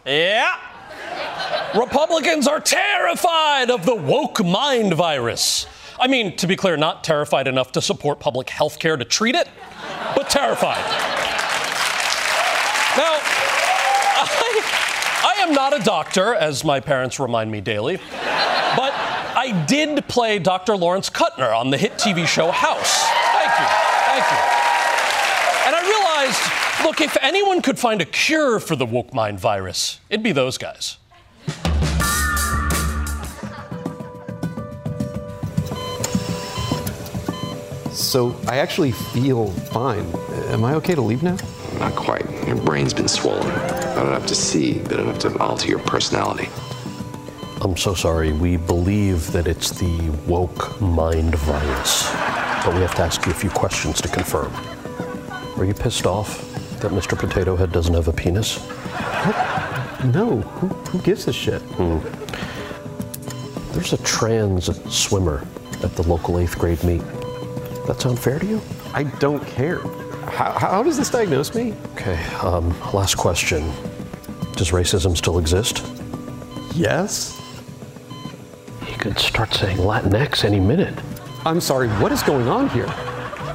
Yeah. 0.05 0.55
Republicans 1.75 2.47
are 2.47 2.59
terrified 2.59 3.69
of 3.69 3.85
the 3.85 3.95
woke 3.95 4.43
mind 4.43 4.93
virus. 4.93 5.67
I 5.99 6.07
mean, 6.07 6.35
to 6.37 6.47
be 6.47 6.55
clear, 6.55 6.77
not 6.77 7.03
terrified 7.03 7.47
enough 7.47 7.71
to 7.73 7.81
support 7.81 8.19
public 8.19 8.49
health 8.49 8.79
care 8.79 8.95
to 8.95 9.05
treat 9.05 9.35
it, 9.35 9.47
but 10.15 10.29
terrified. 10.29 10.83
Now, 12.97 13.19
I, 14.21 15.35
I 15.37 15.41
am 15.43 15.53
not 15.53 15.79
a 15.79 15.83
doctor, 15.83 16.33
as 16.33 16.63
my 16.63 16.79
parents 16.79 17.19
remind 17.19 17.51
me 17.51 17.61
daily, 17.61 17.97
but 17.97 18.93
I 19.35 19.65
did 19.67 20.07
play 20.07 20.39
Dr. 20.39 20.75
Lawrence 20.75 21.09
Kutner 21.09 21.55
on 21.55 21.69
the 21.69 21.77
hit 21.77 21.93
TV 21.93 22.25
show 22.27 22.51
House. 22.51 23.03
Thank 23.33 23.59
you. 23.59 23.67
Thank 24.07 24.25
you. 24.31 24.59
And 25.67 25.75
I 25.75 25.81
realized 25.81 26.69
look, 26.83 27.01
if 27.01 27.17
anyone 27.21 27.61
could 27.61 27.77
find 27.77 28.01
a 28.01 28.05
cure 28.05 28.59
for 28.59 28.75
the 28.75 28.85
woke 28.85 29.13
mind 29.13 29.39
virus, 29.39 29.99
it'd 30.09 30.23
be 30.23 30.31
those 30.31 30.57
guys. 30.57 30.97
So 38.09 38.35
I 38.47 38.57
actually 38.57 38.91
feel 38.91 39.51
fine. 39.51 40.03
Am 40.47 40.63
I 40.63 40.73
okay 40.73 40.95
to 40.95 41.01
leave 41.01 41.21
now? 41.21 41.37
Not 41.77 41.95
quite. 41.95 42.25
Your 42.47 42.55
brain's 42.55 42.91
been 42.91 43.07
swollen. 43.07 43.47
Not 43.47 44.07
enough 44.07 44.25
to 44.25 44.33
see, 44.33 44.79
bad 44.79 45.01
enough 45.01 45.19
to 45.19 45.37
alter 45.37 45.67
your 45.67 45.77
personality. 45.77 46.49
I'm 47.61 47.77
so 47.77 47.93
sorry. 47.93 48.31
We 48.31 48.57
believe 48.57 49.31
that 49.33 49.45
it's 49.45 49.69
the 49.69 50.09
woke 50.25 50.81
mind 50.81 51.35
virus. 51.35 52.09
But 52.65 52.73
we 52.73 52.81
have 52.81 52.95
to 52.95 53.03
ask 53.03 53.27
you 53.27 53.31
a 53.31 53.35
few 53.35 53.51
questions 53.51 54.01
to 54.01 54.07
confirm. 54.07 54.51
Are 55.59 55.65
you 55.65 55.75
pissed 55.75 56.07
off 56.07 56.51
that 56.79 56.91
Mr. 56.91 57.15
Potato 57.15 57.55
Head 57.55 57.71
doesn't 57.71 57.93
have 57.93 58.07
a 58.07 58.13
penis? 58.13 58.57
No. 60.03 60.41
Who, 60.41 60.67
who 60.67 60.99
gives 61.03 61.27
a 61.27 61.33
shit? 61.33 61.61
Hmm. 61.77 61.99
There's 63.73 63.93
a 63.93 63.97
trans 63.97 64.65
swimmer 64.91 65.45
at 65.83 65.95
the 65.95 66.01
local 66.07 66.39
eighth 66.39 66.57
grade 66.57 66.83
meet. 66.83 67.03
That 67.89 67.99
sound 67.99 68.19
fair 68.19 68.37
to 68.37 68.45
you? 68.45 68.61
I 68.93 69.01
don't 69.01 69.43
care. 69.47 69.79
How, 70.29 70.51
how 70.51 70.83
does 70.83 70.95
this 70.95 71.09
diagnose 71.09 71.55
me? 71.55 71.73
Okay, 71.93 72.23
um, 72.43 72.69
last 72.93 73.15
question. 73.15 73.63
Does 74.55 74.69
racism 74.69 75.17
still 75.17 75.39
exist? 75.39 75.83
Yes. 76.75 77.41
He 78.85 78.93
could 78.93 79.17
start 79.17 79.55
saying 79.55 79.77
Latinx 79.77 80.45
any 80.45 80.59
minute. 80.59 80.93
I'm 81.45 81.59
sorry, 81.59 81.87
what 81.99 82.11
is 82.11 82.21
going 82.21 82.47
on 82.47 82.69
here? 82.69 82.85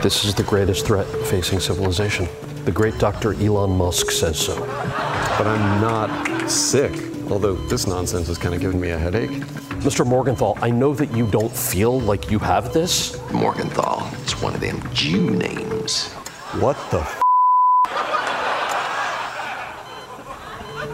This 0.03 0.25
is 0.25 0.35
the 0.35 0.43
greatest 0.43 0.85
threat 0.85 1.07
facing 1.27 1.61
civilization. 1.61 2.27
The 2.65 2.73
great 2.73 2.99
Dr. 2.99 3.35
Elon 3.35 3.71
Musk 3.71 4.11
says 4.11 4.37
so. 4.37 4.59
But 4.59 5.47
I'm 5.47 5.81
not 5.81 6.51
sick, 6.51 6.93
although 7.31 7.55
this 7.69 7.87
nonsense 7.87 8.29
is 8.29 8.37
kind 8.37 8.53
of 8.53 8.61
giving 8.61 8.81
me 8.81 8.91
a 8.91 8.99
headache. 8.99 9.45
Mr. 9.85 10.05
Morgenthau, 10.05 10.55
I 10.63 10.71
know 10.71 10.95
that 10.95 11.15
you 11.15 11.27
don't 11.27 11.55
feel 11.55 12.01
like 12.01 12.31
you 12.31 12.39
have 12.39 12.73
this. 12.73 13.21
Morgenthau. 13.33 14.11
It's 14.35 14.43
one 14.43 14.53
of 14.57 14.61
them 14.61 14.83
Jew 14.93 15.31
names. 15.31 16.13
What 16.59 16.77
the 16.91 16.99
f- 16.99 17.23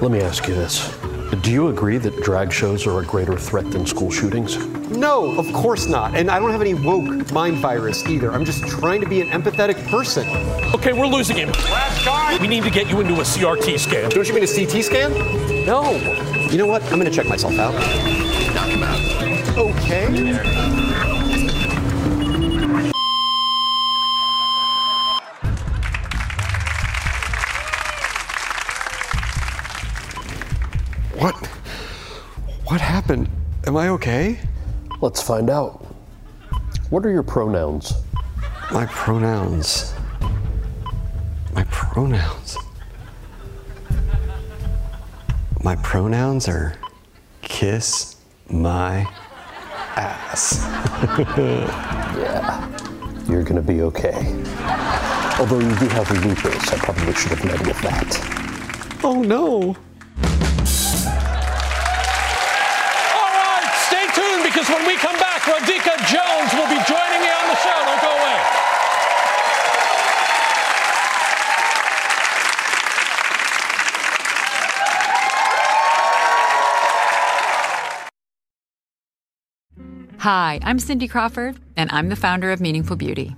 Let 0.02 0.10
me 0.10 0.20
ask 0.20 0.46
you 0.46 0.54
this. 0.54 0.94
Do 1.40 1.50
you 1.50 1.68
agree 1.68 1.96
that 1.96 2.22
drag 2.22 2.52
shows 2.52 2.86
are 2.86 3.00
a 3.00 3.04
greater 3.04 3.38
threat 3.38 3.70
than 3.70 3.86
school 3.86 4.10
shootings? 4.10 4.58
No, 4.90 5.38
of 5.38 5.50
course 5.54 5.86
not. 5.86 6.14
And 6.14 6.30
I 6.30 6.38
don't 6.38 6.50
have 6.50 6.60
any 6.60 6.74
woke 6.74 7.32
mind 7.32 7.56
virus 7.56 8.06
either. 8.06 8.30
I'm 8.30 8.44
just 8.44 8.62
trying 8.68 9.00
to 9.00 9.08
be 9.08 9.22
an 9.22 9.28
empathetic 9.28 9.88
person. 9.88 10.28
Okay, 10.74 10.92
we're 10.92 11.06
losing 11.06 11.36
him. 11.38 11.48
We 12.42 12.46
need 12.46 12.64
to 12.64 12.70
get 12.70 12.90
you 12.90 13.00
into 13.00 13.14
a 13.14 13.24
CRT 13.24 13.78
scan. 13.78 14.10
Don't 14.10 14.28
you 14.28 14.34
mean 14.34 14.44
a 14.44 14.46
CT 14.46 14.84
scan? 14.84 15.12
No. 15.64 15.92
You 16.50 16.58
know 16.58 16.66
what? 16.66 16.82
I'm 16.92 16.98
going 16.98 17.04
to 17.06 17.10
check 17.10 17.26
myself 17.26 17.58
out. 17.58 17.72
Knock 18.54 18.68
him 18.68 18.82
out. 18.82 19.56
Okay. 19.56 20.79
What 32.70 32.80
happened? 32.80 33.28
Am 33.66 33.76
I 33.76 33.88
okay? 33.88 34.38
Let's 35.00 35.20
find 35.20 35.50
out. 35.50 35.84
What 36.90 37.04
are 37.04 37.10
your 37.10 37.24
pronouns? 37.24 37.92
My 38.70 38.86
pronouns. 38.86 39.92
My 41.52 41.64
pronouns. 41.64 42.56
My 45.64 45.74
pronouns 45.82 46.46
are 46.46 46.76
kiss 47.42 48.14
my 48.48 49.04
ass. 49.96 50.60
yeah, 51.36 52.70
you're 53.28 53.42
gonna 53.42 53.62
be 53.62 53.82
okay. 53.82 54.42
Although 55.40 55.58
you 55.58 55.74
do 55.74 55.88
have 55.88 56.08
lupus, 56.24 56.72
I 56.72 56.76
probably 56.76 57.14
should 57.14 57.32
have 57.32 57.44
led 57.44 57.66
with 57.66 57.80
that. 57.82 59.00
Oh 59.02 59.20
no. 59.20 59.74
When 64.72 64.86
we 64.86 64.96
come 64.96 65.16
back, 65.18 65.42
Radhika 65.42 65.96
Jones 66.06 66.52
will 66.54 66.68
be 66.68 66.80
joining 66.86 67.20
me 67.20 67.30
on 67.30 67.46
the 67.48 67.56
show. 67.56 67.78
Don't 67.84 68.02
go 68.02 68.10
away. 68.10 68.38
Hi, 80.18 80.60
I'm 80.62 80.78
Cindy 80.78 81.08
Crawford, 81.08 81.56
and 81.76 81.90
I'm 81.90 82.10
the 82.10 82.16
founder 82.16 82.52
of 82.52 82.60
Meaningful 82.60 82.96
Beauty. 82.96 83.34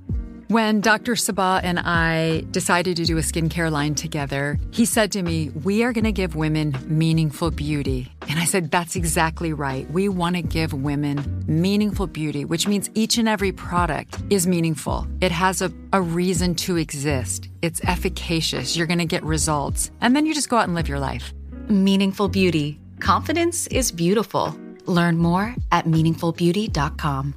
When 0.52 0.82
Dr. 0.82 1.14
Sabah 1.14 1.62
and 1.62 1.78
I 1.78 2.44
decided 2.50 2.98
to 2.98 3.06
do 3.06 3.16
a 3.16 3.22
skincare 3.22 3.72
line 3.72 3.94
together, 3.94 4.58
he 4.70 4.84
said 4.84 5.10
to 5.12 5.22
me, 5.22 5.48
We 5.64 5.82
are 5.82 5.94
going 5.94 6.04
to 6.04 6.12
give 6.12 6.36
women 6.36 6.76
meaningful 6.86 7.50
beauty. 7.50 8.12
And 8.28 8.38
I 8.38 8.44
said, 8.44 8.70
That's 8.70 8.94
exactly 8.94 9.54
right. 9.54 9.90
We 9.90 10.10
want 10.10 10.36
to 10.36 10.42
give 10.42 10.74
women 10.74 11.42
meaningful 11.48 12.06
beauty, 12.06 12.44
which 12.44 12.68
means 12.68 12.90
each 12.92 13.16
and 13.16 13.30
every 13.30 13.50
product 13.50 14.18
is 14.28 14.46
meaningful. 14.46 15.06
It 15.22 15.32
has 15.32 15.62
a, 15.62 15.72
a 15.94 16.02
reason 16.02 16.54
to 16.66 16.76
exist, 16.76 17.48
it's 17.62 17.82
efficacious. 17.84 18.76
You're 18.76 18.86
going 18.86 18.98
to 18.98 19.06
get 19.06 19.22
results. 19.22 19.90
And 20.02 20.14
then 20.14 20.26
you 20.26 20.34
just 20.34 20.50
go 20.50 20.58
out 20.58 20.64
and 20.64 20.74
live 20.74 20.86
your 20.86 21.00
life. 21.00 21.32
Meaningful 21.70 22.28
Beauty. 22.28 22.78
Confidence 23.00 23.68
is 23.68 23.90
beautiful. 23.90 24.54
Learn 24.84 25.16
more 25.16 25.56
at 25.70 25.86
meaningfulbeauty.com. 25.86 27.36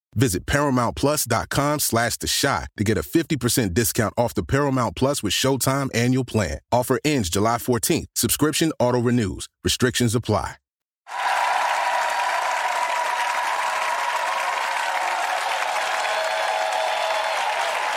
Visit 0.15 0.45
ParamountPlus.com 0.45 1.79
slash 1.79 2.17
The 2.17 2.27
Chi 2.27 2.67
to 2.77 2.83
get 2.83 2.97
a 2.97 3.01
50% 3.01 3.73
discount 3.73 4.13
off 4.17 4.33
the 4.33 4.43
Paramount 4.43 4.95
Plus 4.95 5.23
with 5.23 5.33
Showtime 5.33 5.89
annual 5.93 6.25
plan. 6.25 6.59
Offer 6.71 6.99
ends 7.05 7.29
July 7.29 7.57
14th. 7.57 8.07
Subscription 8.15 8.71
auto-renews. 8.79 9.47
Restrictions 9.63 10.15
apply. 10.15 10.55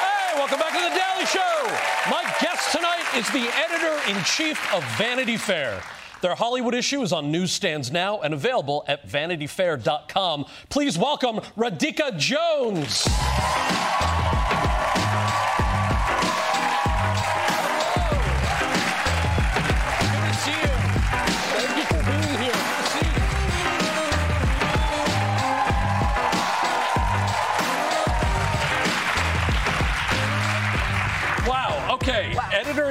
Hey, 0.00 0.34
welcome 0.34 0.58
back 0.58 0.72
to 0.72 0.80
the 0.80 0.90
Daily 0.90 1.26
Show. 1.26 1.66
My 2.10 2.22
guest 2.40 2.72
tonight 2.72 3.04
is 3.16 3.28
the 3.30 3.48
editor 3.56 4.10
in 4.10 4.22
chief 4.24 4.72
of 4.72 4.84
Vanity 4.96 5.36
Fair. 5.36 5.82
Their 6.24 6.34
Hollywood 6.34 6.74
issue 6.74 7.02
is 7.02 7.12
on 7.12 7.30
newsstands 7.30 7.92
now 7.92 8.22
and 8.22 8.32
available 8.32 8.82
at 8.88 9.06
vanityfair.com. 9.06 10.46
Please 10.70 10.96
welcome 10.96 11.40
Radhika 11.54 12.16
Jones. 12.16 13.04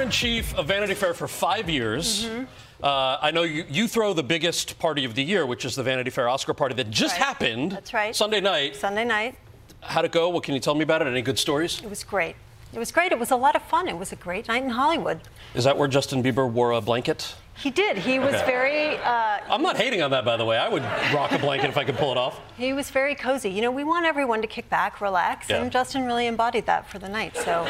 In 0.04 0.10
chief 0.10 0.54
of 0.56 0.66
Vanity 0.66 0.92
Fair 0.92 1.14
for 1.14 1.26
five 1.26 1.70
years. 1.70 2.28
Uh, 2.82 3.16
I 3.22 3.30
know 3.30 3.42
you, 3.42 3.64
you 3.70 3.88
throw 3.88 4.12
the 4.12 4.22
biggest 4.22 4.78
party 4.78 5.06
of 5.06 5.14
the 5.14 5.22
year, 5.22 5.46
which 5.46 5.64
is 5.64 5.74
the 5.74 5.82
Vanity 5.82 6.10
Fair 6.10 6.28
Oscar 6.28 6.52
party 6.52 6.74
that 6.74 6.90
just 6.90 7.16
happened. 7.16 7.72
That's 7.72 7.94
right. 7.94 8.14
Sunday 8.14 8.42
night. 8.42 8.76
Sunday 8.76 9.04
night. 9.04 9.36
How'd 9.80 10.04
it 10.04 10.12
go? 10.12 10.28
What 10.28 10.44
can 10.44 10.52
you 10.52 10.60
tell 10.60 10.74
me 10.74 10.82
about 10.82 11.00
it? 11.00 11.08
Any 11.08 11.22
good 11.22 11.38
stories? 11.38 11.80
It 11.82 11.88
was 11.88 12.04
great. 12.04 12.36
It 12.74 12.78
was 12.78 12.90
great. 12.90 13.12
It 13.12 13.18
was 13.20 13.30
a 13.30 13.36
lot 13.36 13.54
of 13.54 13.62
fun. 13.62 13.86
It 13.88 13.96
was 13.96 14.10
a 14.10 14.16
great 14.16 14.48
night 14.48 14.64
in 14.64 14.70
Hollywood. 14.70 15.20
Is 15.54 15.62
that 15.64 15.78
where 15.78 15.86
Justin 15.86 16.22
Bieber 16.24 16.50
wore 16.50 16.72
a 16.72 16.80
blanket? 16.80 17.34
He 17.56 17.70
did. 17.70 17.96
He 17.98 18.18
was 18.18 18.34
Okay. 18.34 18.46
very. 18.46 18.96
Uh, 18.98 19.38
I'm 19.48 19.62
not 19.62 19.76
hating 19.76 20.02
on 20.02 20.10
that, 20.10 20.24
by 20.24 20.36
the 20.36 20.44
way. 20.44 20.58
I 20.58 20.68
would 20.68 20.82
rock 21.14 21.30
a 21.30 21.38
blanket 21.38 21.68
if 21.70 21.76
I 21.78 21.84
could 21.84 21.96
pull 21.96 22.10
it 22.10 22.18
off. 22.18 22.40
he 22.56 22.72
was 22.72 22.90
very 22.90 23.14
cozy. 23.14 23.48
You 23.50 23.62
know, 23.62 23.70
we 23.70 23.84
want 23.84 24.06
everyone 24.06 24.40
to 24.42 24.48
kick 24.48 24.68
back, 24.70 25.00
relax, 25.00 25.48
Yeah. 25.48 25.62
and 25.62 25.70
Justin 25.70 26.04
really 26.04 26.26
embodied 26.26 26.66
that 26.66 26.88
for 26.90 26.98
the 26.98 27.08
night. 27.08 27.36
So 27.36 27.64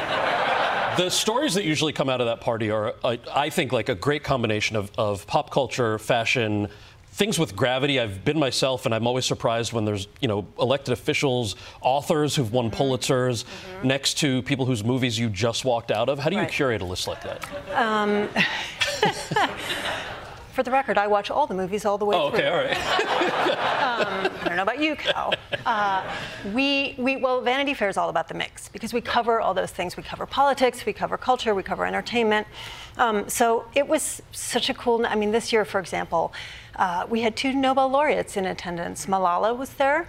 The 0.97 1.11
stories 1.11 1.53
that 1.55 1.64
usually 1.64 1.93
come 1.93 2.09
out 2.09 2.21
of 2.21 2.27
that 2.29 2.40
party 2.40 2.71
are, 2.71 2.95
uh, 3.05 3.17
I 3.35 3.51
think, 3.51 3.73
like 3.73 3.88
a 3.90 3.95
great 3.97 4.23
combination 4.25 4.77
of, 4.77 4.90
of 4.97 5.27
pop 5.27 5.51
culture, 5.51 5.99
fashion, 5.99 6.69
things 7.14 7.38
with 7.38 7.55
gravity. 7.55 8.00
I've 8.00 8.24
been 8.24 8.38
myself, 8.40 8.87
and 8.87 8.94
I'm 8.94 9.07
always 9.07 9.24
surprised 9.24 9.72
when 9.72 9.85
there's, 9.85 10.09
you 10.20 10.27
know, 10.27 10.46
elected 10.59 10.92
officials, 10.92 11.55
authors 11.81 12.35
who've 12.35 12.53
won 12.53 12.72
Pulitzers, 12.72 13.44
next 13.85 14.14
to 14.18 14.42
people 14.42 14.66
whose 14.66 14.83
movies 14.83 15.16
you 15.16 15.29
just 15.31 15.64
walked 15.64 15.92
out 15.92 16.09
of. 16.09 16.18
How 16.18 16.29
do 16.29 16.35
you 16.37 16.42
Right. 16.42 16.50
curate 16.50 16.83
a 16.83 16.85
list 16.85 17.07
like 17.07 17.22
that? 17.22 17.48
Um, 17.81 18.29
for 20.55 20.62
the 20.62 20.71
record, 20.71 20.97
I 20.97 21.07
watch 21.09 21.31
all 21.31 21.47
the 21.47 21.55
movies 21.55 21.85
all 21.85 21.99
the 21.99 22.05
way 22.05 22.17
Oh, 22.17 22.31
through. 22.31 22.38
okay, 22.38 22.49
all 22.49 22.57
right. 22.57 22.77
um, 23.83 24.33
I 24.43 24.45
don't 24.49 24.57
know 24.57 24.62
about 24.62 24.79
you, 24.81 24.95
Kal. 24.97 25.35
Uh, 25.67 26.03
we, 26.53 26.95
we, 26.97 27.17
well, 27.17 27.40
Vanity 27.40 27.75
Fair 27.75 27.88
is 27.88 27.97
all 27.97 28.09
about 28.09 28.29
the 28.29 28.35
mix 28.35 28.69
because 28.69 28.93
we 28.93 29.01
cover 29.01 29.40
all 29.40 29.53
those 29.53 29.73
things. 29.73 29.97
We 29.97 30.03
cover 30.05 30.27
politics, 30.27 30.87
we 30.87 30.93
cover 30.93 31.17
culture, 31.19 31.55
we 31.55 31.62
cover 31.62 31.85
entertainment. 31.85 32.47
Um, 32.97 33.29
so 33.29 33.64
it 33.75 33.87
was 33.88 34.23
such 34.31 34.71
a 34.71 34.75
cool. 34.75 35.05
I 35.07 35.17
mean, 35.17 35.33
this 35.33 35.53
year, 35.53 35.64
for 35.64 35.81
example, 35.81 36.33
uh, 36.77 37.07
we 37.11 37.21
had 37.23 37.37
two 37.37 37.53
Nobel 37.53 37.88
laureates 37.88 38.37
in 38.37 38.47
attendance. 38.47 39.07
Malala 39.07 39.57
was 39.57 39.71
there. 39.71 40.09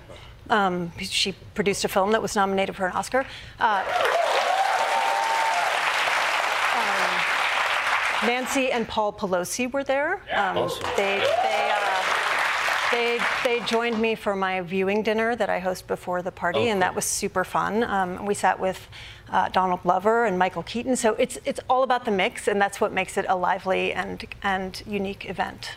Um, 0.50 0.92
she 1.00 1.32
produced 1.56 1.84
a 1.86 1.88
film 1.88 2.12
that 2.12 2.22
was 2.22 2.36
nominated 2.36 2.76
for 2.76 2.86
an 2.86 2.92
Oscar. 2.94 3.26
Uh, 3.60 3.84
Nancy 8.24 8.72
and 8.72 8.88
Paul 8.88 9.14
Pelosi 9.14 9.72
were 9.72 9.84
there. 9.84 10.16
Um, 10.34 10.58
Awesome. 10.58 10.84
They, 10.96 11.18
they, 11.20 11.72
uh, 11.72 12.04
they, 12.92 13.20
they 13.44 13.60
joined 13.66 14.00
me 14.00 14.16
for 14.16 14.36
my 14.36 14.62
viewing 14.62 15.04
dinner 15.04 15.36
that 15.36 15.50
I 15.50 15.60
host 15.60 15.88
before 15.88 16.22
the 16.22 16.32
party, 16.32 16.60
Oh, 16.60 16.68
and 16.72 16.82
that 16.82 16.96
was 16.96 17.06
super 17.06 17.44
fun. 17.44 17.84
Um, 17.84 18.26
we 18.26 18.34
sat 18.34 18.60
with 18.60 18.88
uh, 19.30 19.50
Donald 19.50 19.82
Glover 19.84 20.26
and 20.26 20.38
Michael 20.40 20.64
Keaton, 20.64 20.96
so 20.96 21.16
it's 21.16 21.38
it's 21.46 21.60
all 21.70 21.84
about 21.84 22.06
the 22.06 22.12
mix, 22.12 22.48
and 22.48 22.62
that's 22.62 22.80
what 22.80 22.94
makes 22.94 23.18
it 23.18 23.26
a 23.28 23.36
lively 23.36 23.92
and 23.92 24.24
and 24.44 24.82
unique 24.86 25.28
event. 25.30 25.72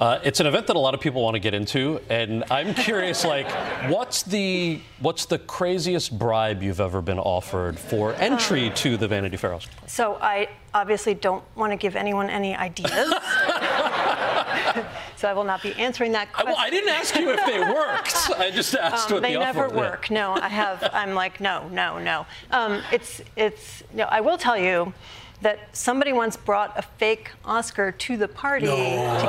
Uh, 0.00 0.18
it's 0.24 0.40
an 0.40 0.46
event 0.46 0.66
that 0.66 0.76
a 0.76 0.78
lot 0.78 0.94
of 0.94 1.00
people 1.00 1.22
want 1.22 1.34
to 1.34 1.38
get 1.38 1.52
into, 1.52 2.00
and 2.08 2.42
I'm 2.50 2.72
curious, 2.72 3.22
like, 3.22 3.46
what's 3.90 4.22
the 4.22 4.80
what's 5.00 5.26
the 5.26 5.38
craziest 5.38 6.18
bribe 6.18 6.62
you've 6.62 6.80
ever 6.80 7.02
been 7.02 7.18
offered 7.18 7.78
for 7.78 8.14
entry 8.14 8.70
to 8.76 8.96
the 8.96 9.06
Vanity 9.06 9.36
Fair? 9.36 9.58
So 9.86 10.16
I 10.22 10.48
obviously 10.72 11.12
don't 11.12 11.44
want 11.54 11.72
to 11.72 11.76
give 11.76 11.96
anyone 11.96 12.30
any 12.30 12.56
ideas. 12.56 12.90
so 15.16 15.28
I 15.28 15.34
will 15.34 15.44
not 15.44 15.62
be 15.62 15.74
answering 15.74 16.12
that 16.12 16.28
I, 16.28 16.44
question. 16.44 16.52
well, 16.52 16.56
I 16.58 16.70
didn't 16.70 16.88
ask 16.88 17.14
you 17.14 17.30
if 17.32 17.44
they 17.44 17.60
worked. 17.60 18.40
I 18.40 18.50
just 18.50 18.74
asked 18.74 19.08
Um, 19.08 19.16
what 19.16 19.22
they 19.22 19.34
the 19.34 19.40
never 19.40 19.66
offer 19.66 19.76
work. 19.76 20.10
No, 20.10 20.32
I 20.32 20.48
have. 20.48 20.88
I'm 20.94 21.12
like, 21.14 21.42
no, 21.42 21.68
no, 21.68 21.98
no. 21.98 22.24
Um, 22.50 22.80
it's, 22.90 23.20
it's. 23.36 23.82
No, 23.92 24.04
I 24.04 24.22
will 24.22 24.38
tell 24.38 24.56
you 24.56 24.94
that 25.42 25.74
somebody 25.74 26.12
once 26.12 26.36
brought 26.36 26.78
a 26.78 26.82
fake 26.82 27.30
Oscar 27.44 27.92
to 27.92 28.16
the 28.16 28.28
party 28.28 28.66
to 28.66 28.72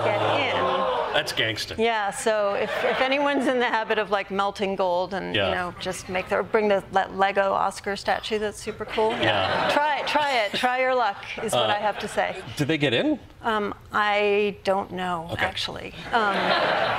get 0.04 0.22
in. 0.56 0.82
That's 1.14 1.34
gangster. 1.34 1.76
Yeah. 1.78 2.12
So 2.12 2.54
if, 2.54 2.70
if 2.84 3.02
anyone's 3.02 3.48
in 3.48 3.60
the 3.60 3.66
habit 3.66 3.98
of 3.98 4.12
like 4.12 4.32
melting 4.32 4.76
gold 4.76 5.14
and 5.14 5.36
Yeah. 5.36 5.50
you 5.50 5.56
know 5.56 5.74
just 5.80 6.08
make 6.10 6.30
their 6.30 6.42
bring 6.44 6.68
the 6.70 6.84
Lego 7.14 7.52
Oscar 7.54 7.96
statue 7.96 8.40
that's 8.40 8.58
super 8.62 8.86
cool. 8.86 9.12
Yeah. 9.12 9.70
Try 9.74 10.00
it. 10.00 10.08
Try 10.08 10.32
it. 10.46 10.52
Try 10.54 10.80
your 10.80 10.96
luck 10.96 11.18
is 11.44 11.52
what 11.54 11.70
Uh, 11.70 11.74
I 11.74 11.80
have 11.80 12.00
to 12.00 12.08
say. 12.08 12.42
Did 12.58 12.68
they 12.68 12.78
get 12.78 12.94
in? 12.94 13.20
Um, 13.42 13.74
I 13.92 14.58
don't 14.64 14.92
know 14.92 15.34
actually. 15.38 15.94
Um, 16.14 16.36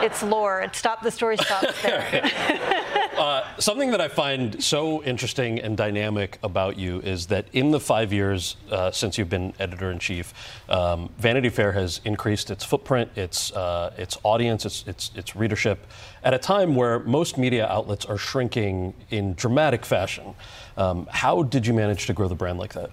it's 0.03 0.23
lore. 0.23 0.61
It 0.63 0.75
stopped. 0.77 1.03
The 1.03 1.11
story 1.11 1.37
stops 1.37 1.81
there. 1.83 2.31
Uh, 3.13 3.42
something 3.59 3.91
that 3.91 4.01
I 4.01 4.09
find 4.09 4.63
so 4.63 5.03
interesting 5.03 5.59
and 5.59 5.77
dynamic 5.77 6.39
about 6.43 6.79
you 6.79 7.01
is 7.01 7.27
that 7.27 7.47
in 7.53 7.71
the 7.71 7.81
five 7.81 8.13
years 8.13 8.57
uh, 8.71 8.91
since 8.91 9.19
you've 9.19 9.29
been 9.29 9.53
editor 9.59 9.91
in 9.91 9.99
chief, 9.99 10.33
um, 10.69 11.11
Vanity 11.19 11.49
Fair 11.49 11.73
has 11.73 12.01
increased 12.05 12.51
its 12.51 12.65
footprint, 12.65 13.11
its 13.17 13.53
uh, 13.53 13.93
its 13.97 14.19
audience, 14.23 14.65
its, 14.65 14.87
its 14.87 15.11
its 15.15 15.37
readership, 15.37 15.87
at 16.25 16.35
a 16.35 16.39
time 16.39 16.75
where 16.75 17.01
most 17.01 17.39
media 17.39 17.67
outlets 17.67 18.05
are 18.05 18.19
shrinking 18.19 18.95
in 19.11 19.35
dramatic 19.35 19.85
fashion. 19.85 20.35
Um, 20.77 21.07
how 21.11 21.43
did 21.43 21.67
you 21.67 21.75
manage 21.75 22.07
to 22.07 22.13
grow 22.13 22.29
the 22.29 22.35
brand 22.35 22.59
like 22.59 22.75
that? 22.75 22.91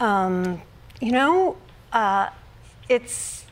Um, 0.00 0.60
you 1.00 1.12
know, 1.12 1.56
uh, 1.92 2.30
it's 2.88 3.43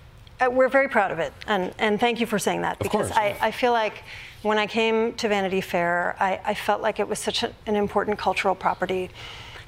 we're 0.48 0.68
very 0.68 0.88
proud 0.88 1.11
of 1.11 1.18
it, 1.18 1.33
and 1.46 1.74
and 1.78 1.98
thank 2.00 2.20
you 2.20 2.26
for 2.26 2.38
saying 2.38 2.62
that 2.62 2.78
because 2.78 3.09
course, 3.09 3.18
I, 3.18 3.37
I 3.40 3.50
feel 3.50 3.72
like 3.72 4.05
when 4.42 4.59
I 4.59 4.66
came 4.66 5.14
to 5.14 5.28
Vanity 5.28 5.61
Fair, 5.61 6.16
I, 6.18 6.40
I 6.44 6.55
felt 6.55 6.83
like 6.83 6.98
it 6.98 7.09
was 7.09 7.18
such 7.18 7.42
a, 7.42 7.52
an 7.66 7.76
important 7.76 8.18
cultural 8.18 8.55
property, 8.55 9.11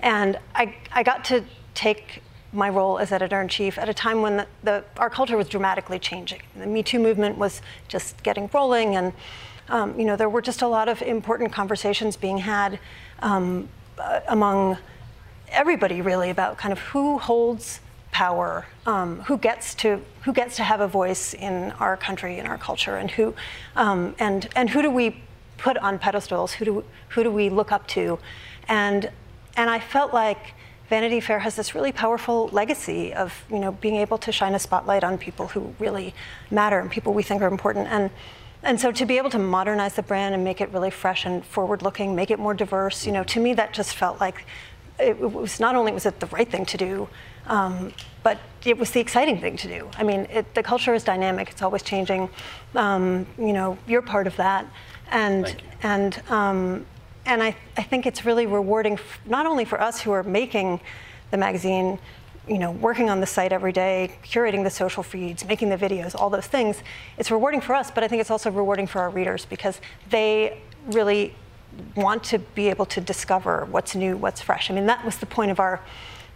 and 0.00 0.38
I 0.54 0.76
I 0.92 1.02
got 1.02 1.24
to 1.26 1.44
take 1.74 2.22
my 2.52 2.68
role 2.68 2.98
as 2.98 3.10
editor 3.10 3.40
in 3.40 3.48
chief 3.48 3.78
at 3.78 3.88
a 3.88 3.94
time 3.94 4.22
when 4.22 4.37
the, 4.37 4.46
the 4.62 4.84
our 4.96 5.10
culture 5.10 5.37
was 5.37 5.48
dramatically 5.48 5.98
changing. 5.98 6.40
The 6.56 6.66
Me 6.66 6.82
Too 6.82 6.98
movement 6.98 7.37
was 7.37 7.60
just 7.88 8.22
getting 8.22 8.48
rolling, 8.52 8.96
and 8.96 9.12
um, 9.68 9.98
you 9.98 10.04
know 10.04 10.16
there 10.16 10.28
were 10.28 10.42
just 10.42 10.62
a 10.62 10.68
lot 10.68 10.88
of 10.88 11.02
important 11.02 11.52
conversations 11.52 12.16
being 12.16 12.38
had 12.38 12.78
um, 13.20 13.68
uh, 13.98 14.20
among 14.28 14.78
everybody 15.48 16.00
really 16.00 16.30
about 16.30 16.58
kind 16.58 16.72
of 16.72 16.78
who 16.78 17.18
holds 17.18 17.80
power, 18.14 18.64
um, 18.87 19.18
who 19.22 19.37
gets 19.37 19.74
to 19.74 20.00
who 20.22 20.33
gets 20.33 20.55
to 20.57 20.62
have 20.62 20.81
a 20.81 20.87
voice 20.87 21.35
in 21.35 21.72
our 21.72 21.96
country 21.96 22.38
in 22.38 22.46
our 22.46 22.57
culture, 22.57 22.96
and 22.96 23.11
who 23.11 23.35
um, 23.74 24.14
and 24.20 24.48
and 24.55 24.70
who 24.70 24.81
do 24.81 24.90
we 24.90 25.20
put 25.59 25.77
on 25.79 25.98
pedestals? 25.98 26.53
Who 26.53 26.64
do 26.64 26.85
who 27.09 27.24
do 27.24 27.31
we 27.31 27.50
look 27.50 27.72
up 27.72 27.87
to? 27.88 28.18
And 28.68 29.11
and 29.57 29.68
I 29.68 29.81
felt 29.81 30.14
like 30.14 30.55
Vanity 30.88 31.20
Fair 31.20 31.40
has 31.40 31.57
this 31.57 31.74
really 31.74 31.90
powerful 31.90 32.48
legacy 32.53 33.12
of 33.12 33.35
you 33.50 33.59
know 33.59 33.72
being 33.72 33.96
able 33.96 34.18
to 34.18 34.31
shine 34.31 34.55
a 34.55 34.61
spotlight 34.61 35.03
on 35.03 35.18
people 35.18 35.48
who 35.48 35.74
really 35.81 36.14
matter 36.53 36.79
and 36.79 36.90
people 36.90 37.12
we 37.12 37.24
think 37.24 37.42
are 37.42 37.48
important 37.48 37.88
and. 37.88 38.11
And 38.66 38.81
so 38.81 38.90
to 38.92 39.05
be 39.05 39.18
able 39.18 39.29
to 39.29 39.38
modernize 39.38 39.94
the 39.94 40.03
brand 40.03 40.35
and 40.35 40.42
make 40.42 40.62
it 40.62 40.70
really 40.72 40.88
fresh 40.88 41.27
and 41.27 41.44
forward-looking, 41.44 42.14
make 42.14 42.31
it 42.31 42.38
more 42.38 42.55
diverse, 42.55 43.05
you 43.05 43.12
know, 43.12 43.22
to 43.24 43.38
me 43.38 43.53
that 43.53 43.74
just 43.74 43.94
felt 43.94 44.20
like 44.20 44.46
it 44.98 45.20
was 45.20 45.61
not 45.61 45.74
only 45.77 45.92
was 45.92 46.07
it 46.07 46.18
the 46.18 46.27
right 46.29 46.50
thing 46.50 46.64
to 46.64 46.79
do, 46.79 47.07
um, 47.46 47.92
but 48.22 48.38
it 48.64 48.78
was 48.78 48.90
the 48.90 49.00
exciting 49.00 49.40
thing 49.40 49.57
to 49.59 49.68
do. 49.68 49.90
I 49.98 50.02
mean, 50.02 50.26
it, 50.30 50.54
the 50.54 50.62
culture 50.62 50.94
is 50.94 51.04
dynamic; 51.04 51.50
it's 51.50 51.62
always 51.62 51.83
changing. 51.83 52.30
Um, 52.74 53.26
you 53.38 53.52
know, 53.52 53.78
you're 53.87 54.02
part 54.02 54.26
of 54.26 54.37
that, 54.37 54.66
and 55.11 55.62
and 55.83 56.22
um, 56.30 56.87
and 57.26 57.42
I, 57.42 57.57
I 57.76 57.83
think 57.83 58.07
it's 58.07 58.24
really 58.24 58.46
rewarding, 58.46 58.94
f- 58.94 59.20
not 59.26 59.46
only 59.46 59.64
for 59.64 59.80
us 59.80 60.00
who 60.00 60.11
are 60.12 60.22
making 60.22 60.80
the 61.30 61.37
magazine, 61.37 61.98
you 62.46 62.59
know, 62.59 62.70
working 62.70 63.09
on 63.09 63.20
the 63.20 63.26
site 63.26 63.52
every 63.52 63.72
day, 63.72 64.16
curating 64.22 64.64
the 64.64 64.70
social 64.70 65.02
feeds, 65.02 65.44
making 65.44 65.70
the 65.70 65.76
videos, 65.76 66.14
all 66.14 66.28
those 66.28 66.46
things. 66.46 66.83
It's 67.16 67.30
rewarding 67.30 67.61
for 67.61 67.74
us, 67.74 67.90
but 67.90 68.04
I 68.04 68.09
think 68.09 68.20
it's 68.20 68.30
also 68.30 68.50
rewarding 68.50 68.87
for 68.87 69.00
our 69.00 69.11
readers 69.11 69.46
because 69.46 69.80
they 70.11 70.61
really 70.88 71.35
want 71.96 72.22
to 72.24 72.38
be 72.38 72.68
able 72.68 72.87
to 72.87 73.00
discover 73.00 73.66
what's 73.70 73.94
new, 73.94 74.16
what's 74.16 74.42
fresh. 74.42 74.70
I 74.70 74.74
mean, 74.74 74.87
that 74.87 75.04
was 75.04 75.16
the 75.16 75.26
point 75.26 75.50
of 75.50 75.59
our 75.59 75.80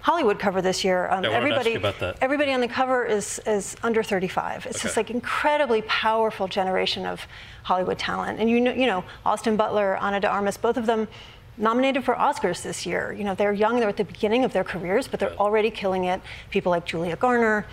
Hollywood 0.01 0.39
cover 0.39 0.63
this 0.63 0.85
year. 0.85 1.09
Um, 1.11 1.25
Yeah, 1.25 1.31
I 1.31 1.33
wanted 1.41 1.49
to 1.51 1.55
ask 1.57 1.67
everybody, 1.67 2.17
everybody 2.21 2.53
on 2.53 2.61
the 2.61 2.69
cover 2.69 3.05
is 3.05 3.41
is 3.47 3.77
under 3.83 4.03
35. 4.03 4.67
It's 4.67 4.83
this 4.83 4.93
Okay. 4.93 5.01
like 5.01 5.11
incredibly 5.11 5.83
powerful 5.83 6.47
generation 6.49 7.05
of 7.05 7.27
Hollywood 7.65 7.99
talent, 7.99 8.39
and 8.41 8.49
you 8.49 8.61
know, 8.61 8.73
you 8.73 8.87
know, 8.87 9.05
Austin 9.27 9.57
Butler, 9.57 9.97
Ana 9.99 10.21
de 10.21 10.29
Armas, 10.29 10.57
both 10.57 10.77
of 10.77 10.87
them 10.87 11.09
nominated 11.57 12.05
for 12.05 12.15
Oscars 12.15 12.63
this 12.63 12.87
year. 12.87 13.13
You 13.13 13.25
know, 13.25 13.35
they're 13.35 13.53
young, 13.53 13.81
they're 13.81 13.89
at 13.89 13.97
the 13.97 14.05
beginning 14.05 14.45
of 14.45 14.53
their 14.53 14.65
careers, 14.65 15.09
but 15.09 15.19
they're 15.19 15.35
already 15.37 15.71
killing 15.71 16.05
it. 16.05 16.21
People 16.51 16.71
like 16.71 16.85
Julia 16.87 17.17
Garner, 17.17 17.67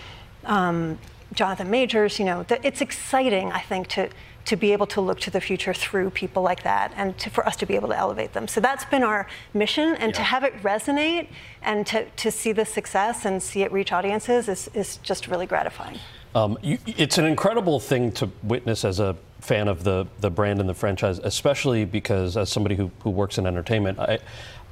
um, 0.46 0.98
Jonathan 1.34 1.70
Majors. 1.70 2.18
You 2.18 2.26
know, 2.26 2.46
it's 2.50 2.82
exciting. 2.82 3.52
I 3.52 3.60
think 3.60 3.88
to 3.90 4.10
to 4.46 4.56
be 4.56 4.74
able 4.74 4.88
to 4.88 5.02
look 5.02 5.20
to 5.20 5.32
the 5.32 5.42
future 5.42 5.74
through 5.74 6.12
people 6.12 6.44
like 6.44 6.64
that, 6.64 6.94
and 6.96 7.18
to, 7.18 7.30
for 7.30 7.46
us 7.48 7.56
to 7.58 7.66
be 7.66 7.76
able 7.76 7.90
to 7.90 7.98
elevate 7.98 8.34
them. 8.34 8.48
So 8.48 8.62
that's 8.62 8.86
been 8.86 9.04
our 9.04 9.28
mission, 9.54 9.96
and 9.96 10.14
to 10.14 10.22
have 10.22 10.44
it 10.44 10.54
resonate, 10.62 11.28
and 11.62 11.86
to 11.88 12.06
to 12.06 12.32
see 12.32 12.52
the 12.52 12.66
success 12.66 13.26
and 13.26 13.42
see 13.42 13.64
it 13.64 13.72
reach 13.72 13.92
audiences 13.92 14.48
is 14.48 14.70
is 14.74 14.98
just 14.98 15.28
really 15.28 15.46
gratifying. 15.46 16.00
Um, 16.36 16.58
you, 16.62 16.78
it's 16.86 17.18
an 17.18 17.26
incredible 17.26 17.80
thing 17.80 18.12
to 18.14 18.30
witness 18.44 18.84
as 18.84 19.00
a 19.00 19.16
fan 19.40 19.70
of 19.70 19.86
the, 19.86 20.06
the 20.20 20.30
brand 20.30 20.60
and 20.60 20.68
the 20.68 20.74
franchise, 20.74 21.20
especially 21.20 21.86
because 21.86 22.36
as 22.36 22.50
somebody 22.50 22.76
who, 22.76 22.92
who 23.00 23.10
works 23.10 23.38
in 23.38 23.46
entertainment, 23.46 24.00
I, 24.00 24.20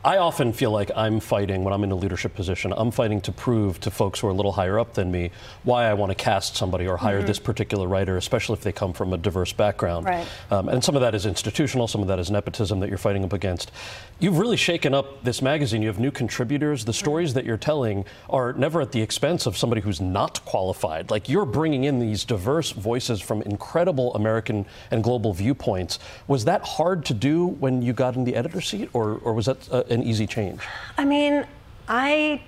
I 0.05 0.17
often 0.17 0.51
feel 0.51 0.71
like 0.71 0.91
I'm 0.97 1.21
fighting 1.21 1.63
when 1.63 1.73
I'm 1.73 1.81
in 1.85 1.91
a 1.91 1.95
leadership 1.95 2.35
position. 2.35 2.73
I'm 2.75 2.91
fighting 2.91 3.21
to 3.21 3.31
prove 3.31 3.79
to 3.81 3.91
folks 3.91 4.19
who 4.19 4.27
are 4.27 4.31
a 4.31 4.33
little 4.33 4.51
higher 4.51 4.77
up 4.77 4.95
than 4.95 5.09
me 5.11 5.31
why 5.63 5.85
I 5.85 5.93
want 5.93 6.09
to 6.09 6.15
cast 6.15 6.57
somebody 6.57 6.85
or 6.85 6.97
hire 6.97 7.21
Mhm. 7.21 7.27
this 7.27 7.39
particular 7.39 7.87
writer, 7.87 8.17
especially 8.17 8.55
if 8.55 8.61
they 8.63 8.73
come 8.73 8.91
from 8.91 9.13
a 9.13 9.17
diverse 9.17 9.53
background. 9.53 10.05
Right. 10.07 10.27
Um, 10.51 10.67
and 10.67 10.83
some 10.83 10.95
of 10.95 11.01
that 11.01 11.15
is 11.15 11.25
institutional, 11.25 11.87
some 11.87 12.01
of 12.01 12.09
that 12.09 12.19
is 12.19 12.29
nepotism 12.29 12.81
that 12.81 12.89
you're 12.89 12.97
fighting 12.97 13.23
up 13.23 13.31
against. 13.31 13.71
You've 14.19 14.39
really 14.39 14.57
shaken 14.57 14.93
up 14.93 15.23
this 15.23 15.41
magazine. 15.41 15.81
You 15.81 15.87
have 15.87 15.99
new 15.99 16.11
contributors. 16.11 16.83
The 16.83 16.93
stories 16.93 17.33
that 17.35 17.45
you're 17.45 17.55
telling 17.57 18.03
are 18.29 18.51
never 18.51 18.81
at 18.81 18.91
the 18.91 19.01
expense 19.01 19.45
of 19.45 19.57
somebody 19.57 19.79
who's 19.81 20.01
not 20.01 20.43
qualified. 20.43 21.11
Like 21.11 21.29
you're 21.29 21.45
bringing 21.45 21.85
in 21.85 21.99
these 21.99 22.25
diverse 22.25 22.71
voices 22.71 23.21
from 23.21 23.41
incredible 23.43 24.13
American 24.15 24.65
and 24.91 25.01
global 25.01 25.31
viewpoints. 25.33 25.97
Was 26.27 26.43
that 26.43 26.61
hard 26.63 27.05
to 27.05 27.13
do 27.13 27.47
when 27.47 27.81
you 27.81 27.93
got 27.93 28.17
in 28.17 28.25
the 28.25 28.35
editor 28.35 28.59
seat, 28.59 28.89
or, 28.91 29.21
or 29.23 29.33
was 29.33 29.45
that 29.45 29.57
uh, 29.71 29.83
an 29.93 30.03
easy 30.03 30.27
change? 30.27 30.62
I 30.97 31.06
mean, 31.06 31.45
I 31.88 32.41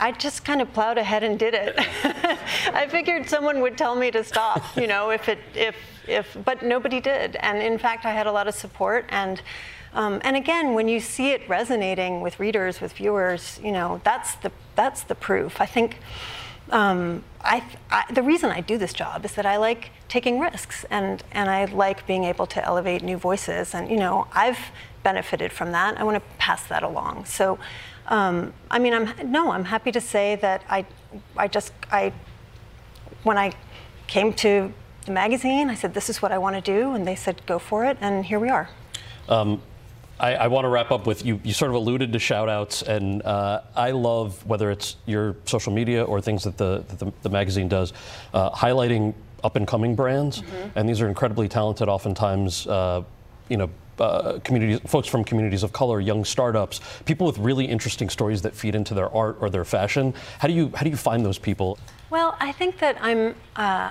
I 0.00 0.12
just 0.12 0.44
kind 0.44 0.60
of 0.62 0.72
plowed 0.72 0.98
ahead 0.98 1.24
and 1.24 1.38
did 1.38 1.54
it. 1.54 1.74
I 2.72 2.86
figured 2.88 3.28
someone 3.28 3.60
would 3.60 3.76
tell 3.76 3.96
me 3.96 4.10
to 4.12 4.22
stop, 4.22 4.62
you 4.76 4.86
know, 4.86 5.10
if 5.10 5.28
it 5.28 5.38
if 5.54 5.76
if 6.06 6.36
but 6.44 6.62
nobody 6.62 7.00
did. 7.00 7.36
And 7.36 7.58
in 7.58 7.78
fact, 7.78 8.04
I 8.04 8.12
had 8.12 8.26
a 8.26 8.32
lot 8.32 8.48
of 8.48 8.54
support 8.54 9.06
and 9.08 9.42
um, 9.94 10.20
and 10.22 10.36
again, 10.36 10.74
when 10.74 10.86
you 10.86 11.00
see 11.00 11.30
it 11.30 11.48
resonating 11.48 12.20
with 12.20 12.38
readers, 12.38 12.80
with 12.80 12.92
viewers, 12.92 13.58
you 13.62 13.72
know, 13.72 14.00
that's 14.04 14.34
the 14.36 14.52
that's 14.76 15.02
the 15.02 15.14
proof. 15.14 15.60
I 15.60 15.66
think 15.66 15.98
um, 16.70 17.24
I, 17.40 17.62
I, 17.90 18.04
the 18.12 18.22
reason 18.22 18.50
I 18.50 18.60
do 18.60 18.78
this 18.78 18.92
job 18.92 19.24
is 19.24 19.32
that 19.34 19.46
I 19.46 19.56
like 19.56 19.90
taking 20.08 20.38
risks 20.40 20.84
and, 20.90 21.22
and 21.32 21.48
I 21.48 21.64
like 21.66 22.06
being 22.06 22.24
able 22.24 22.46
to 22.46 22.64
elevate 22.64 23.02
new 23.02 23.16
voices. 23.16 23.74
And, 23.74 23.90
you 23.90 23.96
know, 23.96 24.26
I've 24.32 24.58
benefited 25.02 25.52
from 25.52 25.72
that. 25.72 25.98
I 25.98 26.04
want 26.04 26.16
to 26.16 26.36
pass 26.38 26.66
that 26.66 26.82
along. 26.82 27.24
So, 27.24 27.58
um, 28.08 28.52
I 28.70 28.78
mean, 28.78 28.94
I'm, 28.94 29.30
no, 29.30 29.52
I'm 29.52 29.64
happy 29.64 29.92
to 29.92 30.00
say 30.00 30.36
that 30.36 30.62
I, 30.68 30.86
I 31.36 31.48
just, 31.48 31.72
I, 31.90 32.12
when 33.22 33.38
I 33.38 33.52
came 34.06 34.32
to 34.34 34.72
the 35.06 35.12
magazine, 35.12 35.70
I 35.70 35.74
said, 35.74 35.94
this 35.94 36.08
is 36.10 36.20
what 36.20 36.32
I 36.32 36.38
want 36.38 36.56
to 36.56 36.62
do. 36.62 36.92
And 36.92 37.06
they 37.06 37.16
said, 37.16 37.42
go 37.46 37.58
for 37.58 37.84
it. 37.84 37.96
And 38.00 38.24
here 38.24 38.38
we 38.38 38.48
are. 38.48 38.68
Um, 39.28 39.62
I, 40.20 40.34
I 40.34 40.46
want 40.48 40.64
to 40.64 40.68
wrap 40.68 40.90
up 40.90 41.06
with 41.06 41.24
you. 41.24 41.40
You 41.44 41.52
sort 41.52 41.70
of 41.70 41.76
alluded 41.76 42.12
to 42.12 42.18
shout 42.18 42.48
outs, 42.48 42.82
and 42.82 43.22
uh, 43.22 43.62
I 43.74 43.92
love 43.92 44.44
whether 44.46 44.70
it's 44.70 44.96
your 45.06 45.36
social 45.44 45.72
media 45.72 46.04
or 46.04 46.20
things 46.20 46.44
that 46.44 46.56
the, 46.56 46.84
that 46.88 46.98
the, 46.98 47.12
the 47.22 47.30
magazine 47.30 47.68
does, 47.68 47.92
uh, 48.34 48.50
highlighting 48.50 49.14
up 49.44 49.56
and 49.56 49.66
coming 49.66 49.94
brands. 49.94 50.42
And 50.74 50.88
these 50.88 51.00
are 51.00 51.08
incredibly 51.08 51.48
talented, 51.48 51.88
oftentimes, 51.88 52.66
uh, 52.66 53.02
you 53.48 53.56
know. 53.56 53.70
Uh, 54.00 54.38
communities, 54.44 54.78
folks 54.86 55.08
from 55.08 55.24
communities 55.24 55.64
of 55.64 55.72
color, 55.72 55.98
young 55.98 56.24
startups, 56.24 56.80
people 57.04 57.26
with 57.26 57.36
really 57.36 57.64
interesting 57.64 58.08
stories 58.08 58.40
that 58.42 58.54
feed 58.54 58.76
into 58.76 58.94
their 58.94 59.12
art 59.12 59.36
or 59.40 59.50
their 59.50 59.64
fashion. 59.64 60.14
How 60.38 60.46
do 60.46 60.54
you 60.54 60.70
how 60.72 60.84
do 60.84 60.90
you 60.90 60.96
find 60.96 61.26
those 61.26 61.36
people? 61.36 61.80
Well, 62.08 62.36
I 62.38 62.52
think 62.52 62.78
that 62.78 62.96
I'm. 63.00 63.34
Uh, 63.56 63.90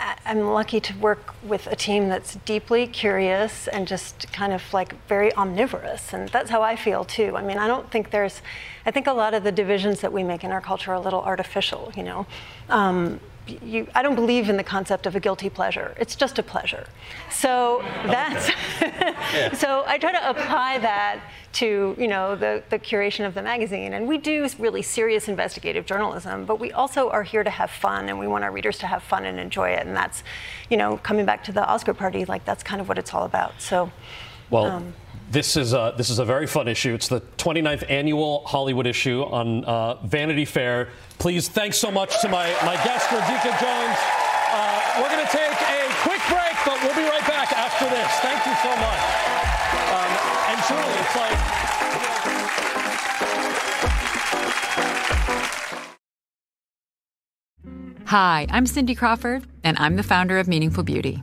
I'm 0.00 0.40
lucky 0.40 0.80
to 0.80 0.96
work 0.98 1.34
with 1.42 1.66
a 1.66 1.76
team 1.76 2.08
that's 2.08 2.36
deeply 2.44 2.86
curious 2.86 3.68
and 3.68 3.86
just 3.86 4.32
kind 4.32 4.52
of 4.52 4.62
like 4.72 4.94
very 5.06 5.34
omnivorous. 5.34 6.12
And 6.12 6.28
that's 6.30 6.50
how 6.50 6.62
I 6.62 6.76
feel 6.76 7.04
too. 7.04 7.36
I 7.36 7.42
mean, 7.42 7.58
I 7.58 7.66
don't 7.66 7.90
think 7.90 8.10
there's, 8.10 8.42
I 8.84 8.90
think 8.90 9.06
a 9.06 9.12
lot 9.12 9.34
of 9.34 9.44
the 9.44 9.52
divisions 9.52 10.00
that 10.00 10.12
we 10.12 10.22
make 10.22 10.42
in 10.42 10.50
our 10.50 10.60
culture 10.60 10.92
are 10.92 10.94
a 10.94 11.00
little 11.00 11.22
artificial, 11.22 11.92
you 11.96 12.02
know. 12.02 12.26
Um, 12.68 13.20
you, 13.46 13.86
I 13.94 14.02
don't 14.02 14.14
believe 14.14 14.48
in 14.48 14.56
the 14.56 14.64
concept 14.64 15.06
of 15.06 15.16
a 15.16 15.20
guilty 15.20 15.50
pleasure. 15.50 15.94
It's 15.98 16.16
just 16.16 16.38
a 16.38 16.42
pleasure. 16.42 16.86
So 17.30 17.82
that's 18.06 18.46
so 19.60 19.84
I 19.86 19.98
try 19.98 20.12
to 20.12 20.30
apply 20.30 20.78
that 20.78 21.20
to 21.54 21.94
you 21.98 22.08
know 22.08 22.36
the, 22.36 22.62
the 22.70 22.78
curation 22.78 23.26
of 23.26 23.34
the 23.34 23.42
magazine. 23.42 23.92
And 23.92 24.08
we 24.08 24.18
do 24.18 24.48
really 24.58 24.82
serious 24.82 25.28
investigative 25.28 25.86
journalism, 25.86 26.44
but 26.44 26.58
we 26.58 26.72
also 26.72 27.10
are 27.10 27.22
here 27.22 27.44
to 27.44 27.50
have 27.50 27.70
fun, 27.70 28.08
and 28.08 28.18
we 28.18 28.26
want 28.26 28.44
our 28.44 28.52
readers 28.52 28.78
to 28.78 28.86
have 28.86 29.02
fun 29.02 29.24
and 29.26 29.38
enjoy 29.38 29.70
it. 29.70 29.86
And 29.86 29.96
that's 29.96 30.22
you 30.70 30.76
know 30.76 30.96
coming 30.98 31.26
back 31.26 31.44
to 31.44 31.52
the 31.52 31.66
Oscar 31.66 31.94
party, 31.94 32.24
like 32.24 32.44
that's 32.44 32.62
kind 32.62 32.80
of 32.80 32.88
what 32.88 32.98
it's 32.98 33.12
all 33.12 33.24
about. 33.24 33.60
So. 33.60 33.90
Well, 34.50 34.66
um, 34.66 34.94
this 35.30 35.56
is 35.56 35.72
a, 35.72 35.94
this 35.96 36.10
is 36.10 36.18
a 36.18 36.24
very 36.24 36.46
fun 36.46 36.68
issue. 36.68 36.94
It's 36.94 37.08
the 37.08 37.20
29th 37.38 37.90
annual 37.90 38.44
Hollywood 38.46 38.86
issue 38.86 39.22
on 39.22 39.64
uh, 39.64 39.94
Vanity 40.06 40.44
Fair. 40.44 40.90
Please, 41.24 41.48
thanks 41.48 41.78
so 41.78 41.90
much 41.90 42.20
to 42.20 42.28
my, 42.28 42.52
my 42.66 42.76
guest, 42.84 43.08
Radhika 43.08 43.58
Jones. 43.58 43.96
Uh, 44.52 45.00
we're 45.00 45.08
going 45.08 45.24
to 45.24 45.32
take 45.32 45.56
a 45.56 45.88
quick 46.02 46.20
break, 46.28 46.52
but 46.66 46.78
we'll 46.82 46.94
be 46.94 47.08
right 47.08 47.26
back 47.26 47.50
after 47.50 47.88
this. 47.88 48.12
Thank 48.20 48.44
you 48.44 48.52
so 48.60 48.68
much. 48.76 49.00
Um, 49.88 50.12
and 50.50 50.60
truly, 50.68 50.92
it's 51.00 51.16
like. 51.16 51.38
Hi, 58.04 58.46
I'm 58.50 58.66
Cindy 58.66 58.94
Crawford, 58.94 59.44
and 59.62 59.78
I'm 59.78 59.96
the 59.96 60.02
founder 60.02 60.38
of 60.38 60.46
Meaningful 60.46 60.82
Beauty. 60.82 61.22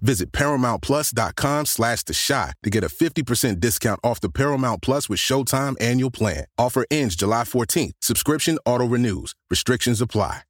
Visit 0.00 0.32
ParamountPlus.com 0.32 1.66
slash 1.66 2.02
The 2.02 2.14
Chi 2.14 2.52
to 2.62 2.70
get 2.70 2.84
a 2.84 2.88
50% 2.88 3.60
discount 3.60 4.00
off 4.02 4.20
the 4.20 4.30
Paramount 4.30 4.82
Plus 4.82 5.08
with 5.08 5.18
Showtime 5.18 5.76
annual 5.80 6.10
plan. 6.10 6.44
Offer 6.58 6.84
ends 6.90 7.16
July 7.16 7.44
14th. 7.44 7.92
Subscription 8.00 8.58
auto-renews. 8.66 9.34
Restrictions 9.50 10.00
apply. 10.00 10.42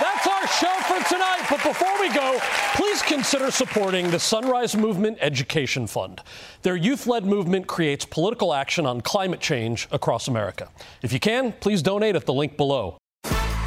That's 0.00 0.26
our 0.26 0.46
show 0.46 0.74
for 0.84 1.08
tonight. 1.08 1.44
But 1.50 1.62
before 1.62 2.00
we 2.00 2.08
go, 2.14 2.38
please 2.74 3.02
consider 3.02 3.50
supporting 3.50 4.10
the 4.10 4.18
Sunrise 4.18 4.76
Movement 4.76 5.18
Education 5.20 5.86
Fund. 5.86 6.22
Their 6.62 6.76
youth-led 6.76 7.26
movement 7.26 7.66
creates 7.66 8.04
political 8.04 8.54
action 8.54 8.86
on 8.86 9.00
climate 9.00 9.40
change 9.40 9.88
across 9.90 10.28
America. 10.28 10.70
If 11.02 11.12
you 11.12 11.20
can, 11.20 11.52
please 11.60 11.82
donate 11.82 12.16
at 12.16 12.24
the 12.24 12.32
link 12.32 12.56
below. 12.56 12.99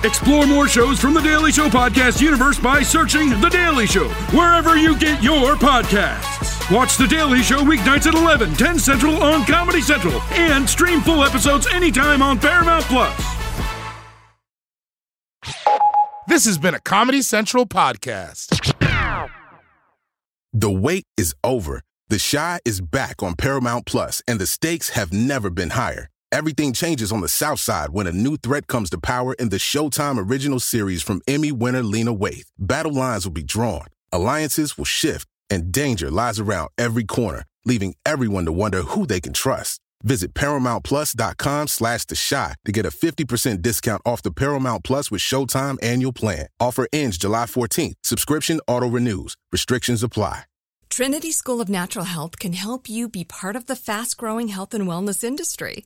Explore 0.04 0.46
more 0.48 0.68
shows 0.68 1.00
from 1.00 1.14
the 1.14 1.22
Daily 1.22 1.52
Show 1.52 1.70
podcast 1.70 2.22
universe 2.22 2.60
by 2.60 2.82
searching 2.82 3.30
The 3.40 3.48
Daily 3.50 3.88
Show 3.88 4.10
wherever 4.36 4.76
you 4.76 4.98
get 5.00 5.24
your 5.24 5.56
podcasts. 5.56 6.70
Watch 6.76 6.98
The 6.98 7.08
Daily 7.08 7.42
Show 7.42 7.60
weeknights 7.60 8.08
at 8.08 8.14
11, 8.14 8.54
10 8.56 8.80
Central 8.80 9.24
on 9.24 9.46
Comedy 9.46 9.80
Central, 9.80 10.20
and 10.32 10.68
stream 10.70 11.00
full 11.00 11.24
episodes 11.24 11.68
anytime 11.68 12.22
on 12.22 12.38
Paramount 12.38 12.84
Plus. 12.86 13.18
This 16.28 16.46
has 16.46 16.58
been 16.58 16.74
a 16.74 16.82
Comedy 16.82 17.22
Central 17.22 17.66
podcast. 17.66 18.74
The 20.52 20.70
wait 20.70 21.06
is 21.16 21.34
over. 21.46 21.82
The 22.10 22.20
Chi 22.20 22.60
is 22.66 22.82
back 22.82 23.24
on 23.24 23.36
Paramount 23.36 23.86
Plus, 23.86 24.22
and 24.28 24.38
the 24.38 24.48
stakes 24.48 24.90
have 24.90 25.14
never 25.14 25.50
been 25.50 25.72
higher. 25.72 26.10
Everything 26.34 26.74
changes 26.74 27.12
on 27.12 27.22
the 27.22 27.28
South 27.28 27.60
Side 27.60 27.92
when 27.92 28.08
a 28.08 28.12
new 28.12 28.38
threat 28.38 28.66
comes 28.66 28.90
to 28.90 28.98
power 28.98 29.36
in 29.36 29.50
the 29.50 29.58
Showtime 29.58 30.18
original 30.18 30.60
series 30.60 31.04
from 31.04 31.22
Emmy 31.28 31.52
winner 31.52 31.84
Lena 31.84 32.12
Waithe. 32.12 32.50
Battle 32.58 32.92
lines 32.92 33.24
will 33.24 33.34
be 33.34 33.44
drawn, 33.44 33.86
alliances 34.12 34.76
will 34.76 34.84
shift, 34.84 35.28
and 35.52 35.72
danger 35.72 36.10
lies 36.10 36.40
around 36.40 36.72
every 36.76 37.04
corner, 37.04 37.44
leaving 37.66 37.94
everyone 38.04 38.46
to 38.46 38.52
wonder 38.52 38.82
who 38.82 39.06
they 39.06 39.22
can 39.22 39.32
trust. 39.32 39.80
Visit 40.02 40.34
ParamountPlus.com 40.34 41.68
slash 41.68 42.06
The 42.06 42.16
Chi 42.16 42.56
to 42.66 42.72
get 42.72 42.88
a 42.88 42.90
50% 42.90 43.62
discount 43.62 44.02
off 44.04 44.24
the 44.24 44.32
Paramount 44.32 44.84
Plus 44.84 45.12
with 45.12 45.22
Showtime 45.22 45.78
annual 45.84 46.14
plan. 46.14 46.48
Offer 46.60 46.88
ends 46.92 47.20
July 47.20 47.46
14th. 47.46 47.94
Subscription 48.02 48.60
auto-renews. 48.68 49.36
Restrictions 49.52 50.02
apply. 50.02 50.46
Trinity 50.90 51.32
School 51.32 51.62
of 51.62 51.70
Natural 51.70 52.06
Health 52.06 52.40
can 52.40 52.54
help 52.54 52.90
you 52.90 53.08
be 53.08 53.24
part 53.24 53.56
of 53.56 53.68
the 53.68 53.76
fast-growing 53.76 54.48
health 54.48 54.74
and 54.74 54.88
wellness 54.88 55.24
industry. 55.24 55.86